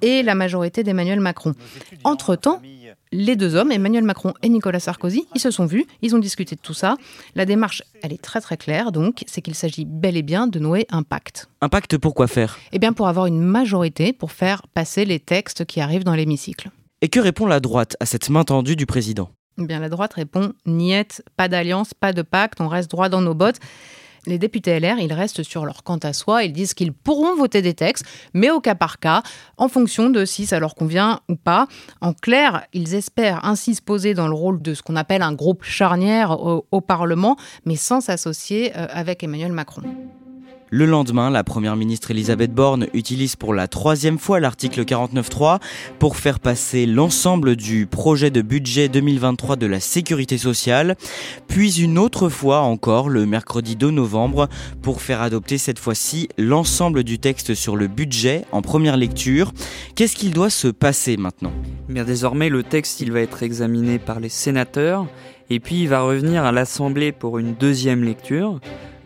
et 0.00 0.22
la 0.22 0.34
majorité 0.34 0.82
d'Emmanuel 0.82 1.20
Macron. 1.20 1.52
Entre-temps, 2.04 2.62
les 3.12 3.36
deux 3.36 3.54
hommes, 3.54 3.70
Emmanuel 3.70 4.04
Macron 4.04 4.34
et 4.42 4.48
Nicolas 4.48 4.80
Sarkozy, 4.80 5.26
ils 5.34 5.40
se 5.40 5.50
sont 5.50 5.66
vus, 5.66 5.86
ils 6.00 6.16
ont 6.16 6.18
discuté 6.18 6.56
de 6.56 6.60
tout 6.60 6.74
ça. 6.74 6.96
La 7.34 7.44
démarche, 7.44 7.82
elle 8.02 8.12
est 8.12 8.20
très 8.20 8.40
très 8.40 8.56
claire, 8.56 8.90
donc, 8.90 9.22
c'est 9.26 9.42
qu'il 9.42 9.54
s'agit 9.54 9.84
bel 9.84 10.16
et 10.16 10.22
bien 10.22 10.46
de 10.46 10.58
nouer 10.58 10.86
un 10.90 11.02
pacte. 11.02 11.48
Un 11.60 11.68
pacte 11.68 11.98
pour 11.98 12.14
quoi 12.14 12.26
faire? 12.26 12.58
Eh 12.72 12.78
bien 12.78 12.92
pour 12.92 13.06
avoir 13.06 13.26
une 13.26 13.40
majorité, 13.40 14.12
pour 14.12 14.32
faire 14.32 14.62
passer 14.74 15.04
les 15.04 15.20
textes 15.20 15.64
qui 15.66 15.80
arrivent 15.80 16.04
dans 16.04 16.14
l'hémicycle. 16.14 16.70
Et 17.02 17.08
que 17.08 17.20
répond 17.20 17.46
la 17.46 17.60
droite 17.60 17.96
à 18.00 18.06
cette 18.06 18.30
main 18.30 18.44
tendue 18.44 18.76
du 18.76 18.86
président? 18.86 19.30
Eh 19.58 19.66
bien, 19.66 19.80
la 19.80 19.90
droite 19.90 20.14
répond 20.14 20.54
niette, 20.64 21.22
pas 21.36 21.48
d'alliance, 21.48 21.92
pas 21.92 22.14
de 22.14 22.22
pacte, 22.22 22.60
on 22.60 22.68
reste 22.68 22.90
droit 22.90 23.10
dans 23.10 23.20
nos 23.20 23.34
bottes. 23.34 23.58
Les 24.26 24.38
députés 24.38 24.78
LR, 24.78 24.98
ils 25.00 25.12
restent 25.12 25.42
sur 25.42 25.66
leur 25.66 25.82
quant 25.82 25.98
à 25.98 26.12
soi, 26.12 26.44
ils 26.44 26.52
disent 26.52 26.74
qu'ils 26.74 26.92
pourront 26.92 27.34
voter 27.34 27.60
des 27.60 27.74
textes, 27.74 28.04
mais 28.34 28.50
au 28.50 28.60
cas 28.60 28.76
par 28.76 29.00
cas, 29.00 29.22
en 29.56 29.68
fonction 29.68 30.10
de 30.10 30.24
si 30.24 30.46
ça 30.46 30.60
leur 30.60 30.76
convient 30.76 31.20
ou 31.28 31.34
pas. 31.34 31.66
En 32.00 32.12
clair, 32.12 32.64
ils 32.72 32.94
espèrent 32.94 33.44
ainsi 33.44 33.74
se 33.74 33.82
poser 33.82 34.14
dans 34.14 34.28
le 34.28 34.34
rôle 34.34 34.62
de 34.62 34.74
ce 34.74 34.82
qu'on 34.82 34.96
appelle 34.96 35.22
un 35.22 35.32
groupe 35.32 35.64
charnière 35.64 36.38
au, 36.40 36.80
Parlement, 36.80 37.36
mais 37.64 37.76
sans 37.76 38.00
s'associer 38.00 38.72
euh, 38.76 38.86
avec 38.90 39.22
Emmanuel 39.22 39.52
Macron. 39.52 39.82
Le 40.74 40.86
lendemain, 40.86 41.28
la 41.28 41.44
première 41.44 41.76
ministre 41.76 42.12
Elisabeth 42.12 42.54
Borne 42.54 42.86
utilise 42.94 43.36
pour 43.36 43.52
la 43.52 43.68
troisième 43.68 44.18
fois 44.18 44.40
l'article 44.40 44.84
49.3 44.84 45.58
pour 45.98 46.16
faire 46.16 46.40
passer 46.40 46.86
l'ensemble 46.86 47.56
du 47.56 47.84
projet 47.84 48.30
de 48.30 48.40
budget 48.40 48.88
2023 48.88 49.56
de 49.56 49.66
la 49.66 49.80
sécurité 49.80 50.38
sociale, 50.38 50.96
puis 51.46 51.82
une 51.82 51.98
autre 51.98 52.30
fois 52.30 52.60
encore 52.60 53.10
le 53.10 53.26
mercredi 53.26 53.76
2 53.76 53.90
novembre 53.90 54.48
pour 54.80 55.02
faire 55.02 55.20
adopter 55.20 55.58
cette 55.58 55.78
fois-ci 55.78 56.30
l'ensemble 56.38 57.04
du 57.04 57.18
texte 57.18 57.54
sur 57.54 57.76
le 57.76 57.86
budget 57.86 58.46
en 58.50 58.62
première 58.62 58.96
lecture. 58.96 59.52
Qu'est-ce 59.94 60.16
qu'il 60.16 60.32
doit 60.32 60.48
se 60.48 60.68
passer 60.68 61.18
maintenant? 61.18 61.52
Bien 61.90 62.04
désormais, 62.04 62.48
le 62.48 62.62
texte 62.62 63.02
il 63.02 63.12
va 63.12 63.20
être 63.20 63.42
examiné 63.42 63.98
par 63.98 64.20
les 64.20 64.30
sénateurs 64.30 65.06
et 65.50 65.60
puis 65.60 65.82
il 65.82 65.90
va 65.90 66.00
revenir 66.00 66.46
à 66.46 66.50
l'Assemblée 66.50 67.12
pour 67.12 67.38
une 67.38 67.52
deuxième 67.52 68.02
lecture. 68.02 68.58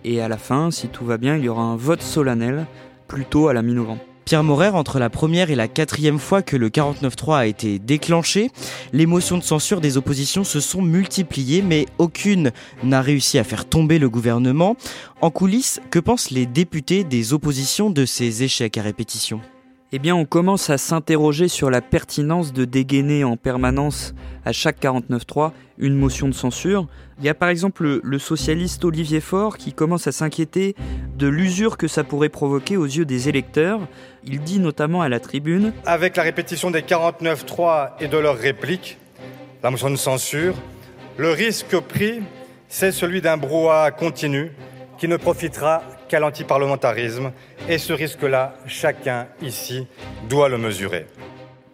Et 0.09 0.21
à 0.21 0.29
la 0.29 0.39
fin, 0.39 0.71
si 0.71 0.87
tout 0.87 1.05
va 1.05 1.19
bien, 1.19 1.37
il 1.37 1.43
y 1.43 1.49
aura 1.49 1.65
un 1.65 1.75
vote 1.75 2.01
solennel, 2.01 2.67
plutôt 3.09 3.49
à 3.49 3.53
la 3.53 3.61
mi-novembre. 3.61 4.01
Pierre 4.25 4.45
Morer, 4.45 4.69
entre 4.69 5.01
la 5.01 5.11
première 5.11 5.51
et 5.51 5.57
la 5.57 5.67
quatrième 5.67 6.21
fois 6.21 6.43
que 6.43 6.57
le 6.57 6.69
49-3 6.69 7.37
a 7.37 7.47
été 7.47 7.81
déclenché, 7.81 8.53
les 8.93 9.05
motions 9.05 9.37
de 9.37 9.43
censure 9.43 9.81
des 9.81 9.97
oppositions 9.97 10.45
se 10.45 10.61
sont 10.61 10.81
multipliées, 10.81 11.61
mais 11.61 11.87
aucune 11.99 12.53
n'a 12.85 13.03
réussi 13.03 13.37
à 13.41 13.45
faire 13.45 13.69
tomber 13.69 13.99
le 13.99 14.09
gouvernement. 14.09 14.77
En 15.21 15.31
coulisses, 15.31 15.81
que 15.91 15.99
pensent 15.99 16.31
les 16.31 16.47
députés 16.47 17.03
des 17.03 17.33
oppositions 17.33 17.91
de 17.91 18.05
ces 18.05 18.45
échecs 18.45 18.79
à 18.79 18.83
répétition? 18.83 19.41
Eh 19.97 19.99
bien 19.99 20.15
on 20.15 20.27
commence 20.27 20.69
à 20.69 20.77
s'interroger 20.77 21.49
sur 21.49 21.71
la 21.71 21.81
pertinence 21.81 22.53
de 22.53 22.67
dégainer 22.67 23.25
en 23.25 23.39
permanence 23.39 24.15
à 24.45 24.53
chaque 24.53 24.79
49.3 24.79 25.53
une 25.79 25.95
motion 25.95 26.29
de 26.29 26.35
censure. 26.35 26.87
Il 27.19 27.25
y 27.25 27.31
a 27.31 27.35
par 27.35 27.49
exemple 27.49 28.01
le, 28.03 28.19
socialiste 28.19 28.85
Olivier 28.85 29.23
Faure 29.23 29.57
qui 29.57 29.73
commence 29.73 30.07
à 30.07 30.13
s'inquiéter 30.13 30.77
de 31.17 31.27
l'usure 31.27 31.79
que 31.79 31.89
ça 31.89 32.05
pourrait 32.05 32.29
provoquer 32.29 32.77
aux 32.77 32.85
yeux 32.85 33.07
des 33.07 33.31
électeurs. 33.31 33.81
Il 34.23 34.41
dit 34.41 34.59
notamment 34.59 35.01
à 35.01 35.09
la 35.09 35.19
tribune 35.19 35.73
Avec 35.87 36.17
la 36.17 36.25
répétition 36.25 36.71
des 36.71 36.83
49.3 36.83 37.93
et 37.99 38.09
de 38.09 38.19
leurs 38.19 38.37
répliques, 38.37 38.99
la 39.63 39.71
motion 39.71 39.89
de 39.89 39.97
censure, 39.97 40.57
le 41.17 41.31
risque 41.31 41.75
pris, 41.81 42.21
c'est 42.69 42.93
celui 42.93 43.23
d'un 43.23 43.39
brouhaha 43.39 43.93
continu 43.93 44.53
qui 44.99 45.09
ne 45.09 45.17
profitera 45.17 45.83
qu'à 46.09 46.21
l'antiparlementarisme. 46.21 47.33
Et 47.69 47.79
ce 47.79 47.93
risque-là, 47.93 48.55
chacun 48.67 49.27
ici 49.43 49.87
doit 50.29 50.49
le 50.49 50.59
mesurer. 50.59 51.07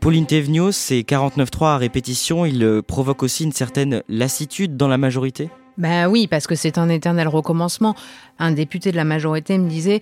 Pauline 0.01 0.27
Théveniot, 0.27 0.73
ces 0.73 1.03
49.3 1.03 1.67
à 1.67 1.77
répétition, 1.77 2.45
il 2.45 2.65
euh, 2.65 2.83
provoque 2.83 3.23
aussi 3.23 3.45
une 3.45 3.53
certaine 3.53 4.03
lassitude 4.09 4.77
dans 4.77 4.89
la 4.89 4.99
majorité? 4.99 5.49
Ben 5.79 6.07
oui, 6.07 6.27
parce 6.27 6.47
que 6.47 6.55
c'est 6.55 6.77
un 6.77 6.89
éternel 6.89 7.29
recommencement. 7.29 7.95
Un 8.39 8.53
député 8.53 8.91
de 8.91 8.97
la 8.97 9.05
majorité 9.05 9.59
me 9.59 9.69
disait 9.69 10.01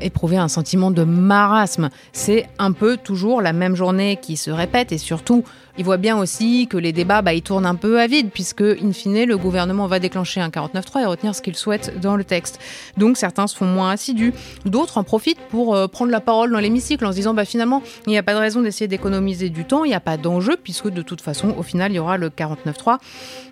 éprouver 0.00 0.36
un 0.36 0.48
sentiment 0.48 0.90
de 0.90 1.04
marasme. 1.04 1.90
C'est 2.12 2.48
un 2.58 2.72
peu 2.72 2.96
toujours 2.96 3.42
la 3.42 3.52
même 3.52 3.76
journée 3.76 4.18
qui 4.20 4.36
se 4.36 4.50
répète 4.50 4.92
et 4.92 4.98
surtout, 4.98 5.44
il 5.78 5.84
voit 5.84 5.96
bien 5.96 6.18
aussi 6.18 6.68
que 6.68 6.76
les 6.76 6.92
débats, 6.92 7.22
bah, 7.22 7.32
ils 7.32 7.42
tournent 7.42 7.66
un 7.66 7.74
peu 7.74 8.00
à 8.00 8.06
vide 8.06 8.30
puisque, 8.32 8.62
in 8.62 8.92
fine, 8.92 9.24
le 9.24 9.36
gouvernement 9.38 9.86
va 9.86 9.98
déclencher 9.98 10.40
un 10.40 10.48
49.3 10.48 11.02
et 11.02 11.06
retenir 11.06 11.34
ce 11.34 11.42
qu'il 11.42 11.56
souhaite 11.56 11.98
dans 12.00 12.16
le 12.16 12.24
texte. 12.24 12.60
Donc 12.96 13.16
certains 13.16 13.46
se 13.46 13.56
font 13.56 13.66
moins 13.66 13.90
assidus. 13.90 14.34
D'autres 14.66 14.98
en 14.98 15.04
profitent 15.04 15.40
pour 15.50 15.74
euh, 15.74 15.88
prendre 15.88 16.10
la 16.10 16.20
parole 16.20 16.52
dans 16.52 16.58
l'hémicycle 16.58 17.04
en 17.06 17.10
se 17.10 17.16
disant, 17.16 17.34
bah, 17.34 17.44
finalement, 17.44 17.82
il 18.06 18.10
n'y 18.10 18.18
a 18.18 18.22
pas 18.22 18.34
de 18.34 18.38
raison 18.38 18.60
d'essayer 18.60 18.88
d'économiser 18.88 19.48
du 19.48 19.64
temps, 19.64 19.84
il 19.84 19.88
n'y 19.88 19.94
a 19.94 20.00
pas 20.00 20.16
d'enjeu 20.16 20.56
puisque 20.62 20.88
de 20.88 21.02
toute 21.02 21.20
façon, 21.20 21.54
au 21.56 21.62
final, 21.62 21.92
il 21.92 21.96
y 21.96 21.98
aura 21.98 22.18
le 22.18 22.28
49.3. 22.28 22.98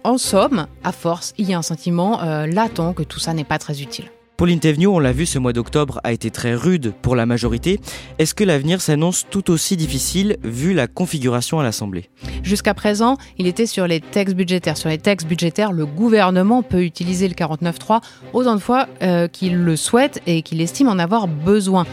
En 0.05 0.19
somme, 0.19 0.67
à 0.85 0.93
force, 0.93 1.35
il 1.39 1.49
y 1.49 1.55
a 1.55 1.59
un 1.59 1.63
sentiment 1.63 2.23
euh, 2.23 2.47
latent 2.47 2.95
que 2.95 3.03
tout 3.03 3.19
ça 3.19 3.33
n'est 3.33 3.45
pas 3.45 3.59
très 3.59 3.81
utile. 3.81 4.11
Pauline 4.41 4.59
Thévenoud, 4.59 4.95
on 4.95 4.99
l'a 5.01 5.13
vu, 5.13 5.27
ce 5.27 5.39
mois 5.39 5.53
d'octobre 5.53 6.01
a 6.03 6.13
été 6.13 6.31
très 6.31 6.55
rude 6.55 6.95
pour 7.03 7.15
la 7.15 7.27
majorité. 7.27 7.79
Est-ce 8.19 8.35
que 8.35 8.43
l'avenir 8.43 8.81
s'annonce 8.81 9.27
tout 9.29 9.51
aussi 9.51 9.77
difficile 9.77 10.39
vu 10.43 10.73
la 10.73 10.87
configuration 10.87 11.61
à 11.61 11.63
l'Assemblée? 11.63 12.09
Jusqu'à 12.43 12.73
présent, 12.73 13.19
il 13.37 13.47
était 13.47 13.67
sur 13.67 13.87
les 13.87 14.01
textes 14.01 14.35
budgétaires. 14.35 14.79
Sur 14.79 14.89
les 14.89 14.97
textes 14.97 15.27
budgétaires, 15.27 15.73
le 15.73 15.85
gouvernement 15.85 16.63
peut 16.63 16.83
utiliser 16.83 17.29
le 17.29 17.35
49.3 17.35 18.01
autant 18.33 18.55
de 18.55 18.61
fois 18.61 18.87
euh, 19.03 19.29
qu'il 19.29 19.59
le 19.59 19.77
souhaite 19.77 20.23
et 20.27 20.41
qu'il 20.41 20.63
estime 20.63 20.89
en 20.89 20.99
avoir 20.99 21.29
besoin. 21.29 21.85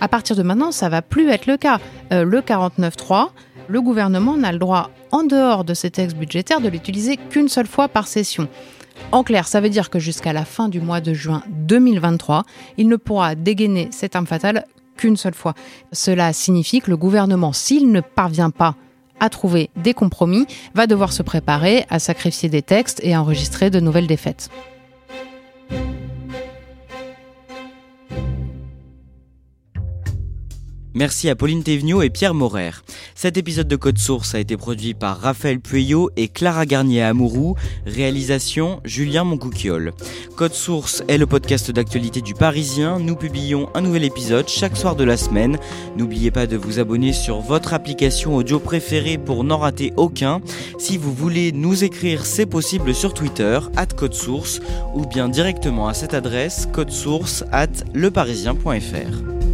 À 0.00 0.08
partir 0.08 0.34
de 0.34 0.42
maintenant, 0.42 0.72
ça 0.72 0.88
va 0.88 1.00
plus 1.00 1.28
être 1.28 1.46
le 1.46 1.56
cas. 1.56 1.78
Euh, 2.12 2.24
le 2.24 2.40
49.3, 2.40 3.28
le 3.68 3.80
gouvernement 3.80 4.36
n'a 4.36 4.50
le 4.50 4.58
droit, 4.58 4.90
en 5.12 5.22
dehors 5.22 5.62
de 5.62 5.74
ces 5.74 5.92
textes 5.92 6.16
budgétaires, 6.16 6.60
de 6.60 6.68
l'utiliser 6.68 7.16
qu'une 7.16 7.48
seule 7.48 7.68
fois 7.68 7.86
par 7.86 8.08
session. 8.08 8.48
En 9.12 9.22
clair, 9.22 9.46
ça 9.46 9.60
veut 9.60 9.70
dire 9.70 9.90
que 9.90 9.98
jusqu'à 9.98 10.32
la 10.32 10.44
fin 10.44 10.68
du 10.68 10.80
mois 10.80 11.00
de 11.00 11.14
juin 11.14 11.42
2023, 11.48 12.44
il 12.78 12.88
ne 12.88 12.96
pourra 12.96 13.34
dégainer 13.34 13.88
cette 13.90 14.16
arme 14.16 14.26
fatale 14.26 14.64
qu'une 14.96 15.16
seule 15.16 15.34
fois. 15.34 15.54
Cela 15.92 16.32
signifie 16.32 16.80
que 16.80 16.90
le 16.90 16.96
gouvernement, 16.96 17.52
s'il 17.52 17.90
ne 17.90 18.00
parvient 18.00 18.50
pas 18.50 18.76
à 19.20 19.28
trouver 19.28 19.70
des 19.76 19.94
compromis, 19.94 20.46
va 20.74 20.86
devoir 20.86 21.12
se 21.12 21.22
préparer 21.22 21.84
à 21.90 21.98
sacrifier 21.98 22.48
des 22.48 22.62
textes 22.62 23.00
et 23.02 23.14
à 23.14 23.20
enregistrer 23.20 23.70
de 23.70 23.80
nouvelles 23.80 24.06
défaites. 24.06 24.50
Merci 30.94 31.28
à 31.28 31.34
Pauline 31.34 31.64
Théveniot 31.64 32.02
et 32.02 32.10
Pierre 32.10 32.34
Morer. 32.34 32.70
Cet 33.16 33.36
épisode 33.36 33.66
de 33.66 33.74
Code 33.74 33.98
Source 33.98 34.36
a 34.36 34.38
été 34.38 34.56
produit 34.56 34.94
par 34.94 35.20
Raphaël 35.20 35.58
Pueyo 35.58 36.10
et 36.16 36.28
Clara 36.28 36.66
Garnier 36.66 37.02
Amourou. 37.02 37.56
Réalisation 37.84 38.80
Julien 38.84 39.24
Moncouquiole. 39.24 39.92
Code 40.36 40.54
Source 40.54 41.02
est 41.08 41.18
le 41.18 41.26
podcast 41.26 41.72
d'actualité 41.72 42.20
du 42.20 42.34
Parisien. 42.34 43.00
Nous 43.00 43.16
publions 43.16 43.68
un 43.74 43.80
nouvel 43.80 44.04
épisode 44.04 44.48
chaque 44.48 44.76
soir 44.76 44.94
de 44.94 45.02
la 45.02 45.16
semaine. 45.16 45.58
N'oubliez 45.96 46.30
pas 46.30 46.46
de 46.46 46.56
vous 46.56 46.78
abonner 46.78 47.12
sur 47.12 47.40
votre 47.40 47.74
application 47.74 48.36
audio 48.36 48.60
préférée 48.60 49.18
pour 49.18 49.42
n'en 49.42 49.58
rater 49.58 49.92
aucun. 49.96 50.40
Si 50.78 50.96
vous 50.96 51.12
voulez 51.12 51.50
nous 51.50 51.82
écrire, 51.82 52.24
c'est 52.24 52.46
possible 52.46 52.94
sur 52.94 53.14
Twitter, 53.14 53.58
at 53.74 53.86
Code 53.86 54.14
Source, 54.14 54.60
ou 54.94 55.04
bien 55.06 55.28
directement 55.28 55.88
à 55.88 55.94
cette 55.94 56.14
adresse, 56.14 56.68
codesource 56.72 57.44
at 57.50 57.66
leparisien.fr. 57.94 59.53